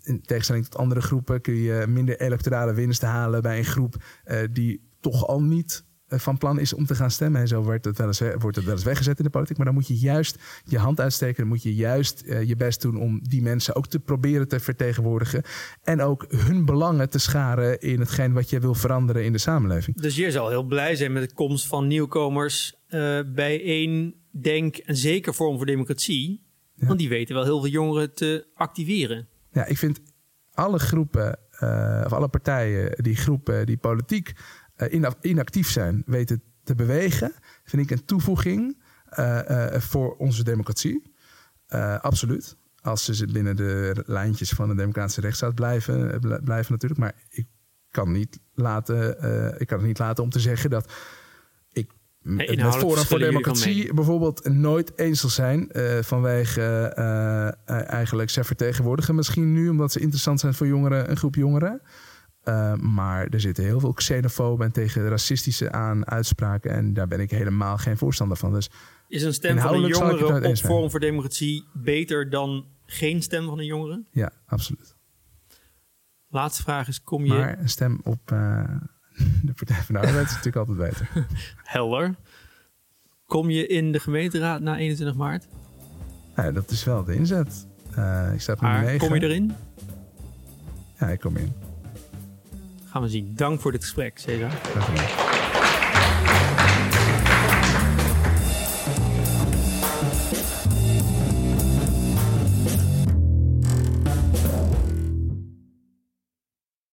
in 0.02 0.20
tegenstelling 0.22 0.64
tot 0.64 0.76
andere 0.76 1.00
groepen 1.00 1.40
kun 1.40 1.54
je 1.54 1.84
minder 1.88 2.20
electorale 2.20 2.74
winst 2.74 3.02
halen 3.02 3.42
bij 3.42 3.58
een 3.58 3.64
groep 3.64 3.96
die 4.50 4.80
toch 5.00 5.26
al 5.26 5.42
niet 5.42 5.84
van 6.18 6.38
plan 6.38 6.58
is 6.58 6.74
om 6.74 6.86
te 6.86 6.94
gaan 6.94 7.10
stemmen. 7.10 7.40
En 7.40 7.48
zo 7.48 7.62
wordt 7.62 7.84
het, 7.84 7.98
wel 7.98 8.06
eens, 8.06 8.20
wordt 8.38 8.56
het 8.56 8.64
wel 8.64 8.74
eens 8.74 8.84
weggezet 8.84 9.18
in 9.18 9.24
de 9.24 9.30
politiek. 9.30 9.56
Maar 9.56 9.66
dan 9.66 9.74
moet 9.74 9.88
je 9.88 9.98
juist 9.98 10.38
je 10.64 10.78
hand 10.78 11.00
uitsteken. 11.00 11.36
Dan 11.36 11.48
moet 11.48 11.62
je 11.62 11.74
juist 11.74 12.22
uh, 12.26 12.42
je 12.42 12.56
best 12.56 12.82
doen 12.82 12.96
om 12.96 13.20
die 13.22 13.42
mensen 13.42 13.74
ook 13.74 13.86
te 13.86 13.98
proberen 13.98 14.48
te 14.48 14.60
vertegenwoordigen. 14.60 15.42
En 15.82 16.00
ook 16.00 16.26
hun 16.28 16.64
belangen 16.64 17.10
te 17.10 17.18
scharen 17.18 17.80
in 17.80 18.00
hetgeen 18.00 18.32
wat 18.32 18.50
je 18.50 18.60
wil 18.60 18.74
veranderen 18.74 19.24
in 19.24 19.32
de 19.32 19.38
samenleving. 19.38 20.00
Dus 20.00 20.16
je 20.16 20.30
zal 20.30 20.48
heel 20.48 20.62
blij 20.64 20.94
zijn 20.94 21.12
met 21.12 21.28
de 21.28 21.34
komst 21.34 21.66
van 21.66 21.86
nieuwkomers 21.86 22.74
uh, 22.88 23.20
bij 23.34 23.62
één 23.62 24.14
denk 24.30 24.76
en 24.76 24.96
zeker 24.96 25.34
vorm 25.34 25.56
voor 25.56 25.66
democratie. 25.66 26.42
Ja. 26.74 26.86
Want 26.86 26.98
die 26.98 27.08
weten 27.08 27.34
wel 27.34 27.44
heel 27.44 27.60
veel 27.60 27.70
jongeren 27.70 28.14
te 28.14 28.46
activeren. 28.54 29.28
Ja, 29.52 29.64
ik 29.64 29.78
vind 29.78 30.00
alle 30.52 30.78
groepen, 30.78 31.38
uh, 31.60 32.02
of 32.04 32.12
alle 32.12 32.28
partijen, 32.28 33.02
die 33.02 33.16
groepen 33.16 33.66
die 33.66 33.76
politiek 33.76 34.32
inactief 35.20 35.70
zijn 35.70 36.02
weten 36.06 36.42
te 36.64 36.74
bewegen, 36.74 37.32
vind 37.64 37.82
ik 37.82 37.90
een 37.90 38.04
toevoeging 38.04 38.82
uh, 39.18 39.40
uh, 39.50 39.80
voor 39.80 40.16
onze 40.16 40.44
democratie. 40.44 41.12
absoluut. 42.00 42.56
Als 42.80 43.04
ze 43.04 43.26
binnen 43.26 43.56
de 43.56 44.02
lijntjes 44.06 44.50
van 44.50 44.68
de 44.68 44.74
democratische 44.74 45.20
rechtsstaat 45.20 45.54
blijven, 45.54 46.20
blijven 46.44 46.72
natuurlijk. 46.72 47.00
Maar 47.00 47.14
ik 47.28 47.46
kan, 47.90 48.12
niet 48.12 48.38
laten, 48.54 49.08
ik 49.60 49.66
kan 49.66 49.78
het 49.78 49.86
niet 49.86 49.98
laten 49.98 50.24
om 50.24 50.30
te 50.30 50.40
zeggen 50.40 50.70
dat 50.70 50.92
ik 51.72 51.90
nee, 52.22 52.56
met 52.56 52.76
Forum 52.76 53.04
voor 53.04 53.18
Democratie 53.18 53.94
bijvoorbeeld 53.94 54.48
nooit 54.48 54.98
eens 54.98 55.20
zal 55.20 55.30
zijn 55.30 55.68
vanwege 56.00 56.62
eigenlijk 57.66 58.30
ze 58.30 58.44
vertegenwoordigen 58.44 59.14
misschien 59.14 59.52
nu 59.52 59.68
omdat 59.68 59.92
ze 59.92 60.00
interessant 60.00 60.40
zijn 60.40 60.54
voor 60.54 60.66
jongeren, 60.66 61.10
een 61.10 61.16
groep 61.16 61.34
jongeren. 61.34 61.80
Uh, 62.44 62.74
maar 62.74 63.26
er 63.26 63.40
zitten 63.40 63.64
heel 63.64 63.80
veel 63.80 63.92
xenofoben 63.92 64.66
en 64.66 64.72
tegen 64.72 65.08
racistische 65.08 65.72
aan 65.72 66.06
uitspraken. 66.06 66.70
En 66.70 66.94
daar 66.94 67.08
ben 67.08 67.20
ik 67.20 67.30
helemaal 67.30 67.78
geen 67.78 67.96
voorstander 67.96 68.36
van. 68.36 68.52
Dus 68.52 68.70
is 69.08 69.22
een 69.22 69.34
stem 69.34 69.58
van 69.58 69.74
een 69.74 69.86
jongere 69.86 70.48
op 70.48 70.56
Forum 70.56 70.90
voor 70.90 71.00
Democratie 71.00 71.64
beter 71.72 72.30
dan 72.30 72.66
geen 72.86 73.22
stem 73.22 73.46
van 73.46 73.58
een 73.58 73.64
jongere? 73.64 74.04
Ja, 74.10 74.30
absoluut. 74.46 74.96
Laatste 76.28 76.62
vraag 76.62 76.88
is, 76.88 77.02
kom 77.02 77.24
je... 77.24 77.32
Maar 77.32 77.58
een 77.58 77.68
stem 77.68 78.00
op 78.02 78.30
uh, 78.32 78.64
de 79.46 79.52
Partij 79.52 79.82
van 79.82 79.94
de 79.94 80.00
Arbeid 80.00 80.26
is 80.26 80.34
natuurlijk 80.34 80.68
altijd 80.68 80.78
beter. 80.78 81.08
Helder. 81.62 82.14
Kom 83.26 83.50
je 83.50 83.66
in 83.66 83.92
de 83.92 84.00
gemeenteraad 84.00 84.60
na 84.60 84.76
21 84.76 85.16
maart? 85.16 85.48
Ja, 86.36 86.52
dat 86.52 86.70
is 86.70 86.84
wel 86.84 87.04
de 87.04 87.14
inzet. 87.14 87.66
Uh, 87.98 88.32
ik 88.32 88.40
sta 88.40 88.52
op 88.52 88.60
maar, 88.60 88.84
9. 88.84 88.98
kom 88.98 89.14
je 89.14 89.22
erin? 89.22 89.52
Ja, 90.98 91.08
ik 91.08 91.20
kom 91.20 91.36
in 91.36 91.52
gaan 92.94 93.02
we 93.02 93.08
zien. 93.08 93.32
Dank 93.36 93.60
voor 93.60 93.72
dit 93.72 93.82
gesprek, 93.82 94.18
Cesar. 94.18 94.50
Gedaan. 94.50 95.23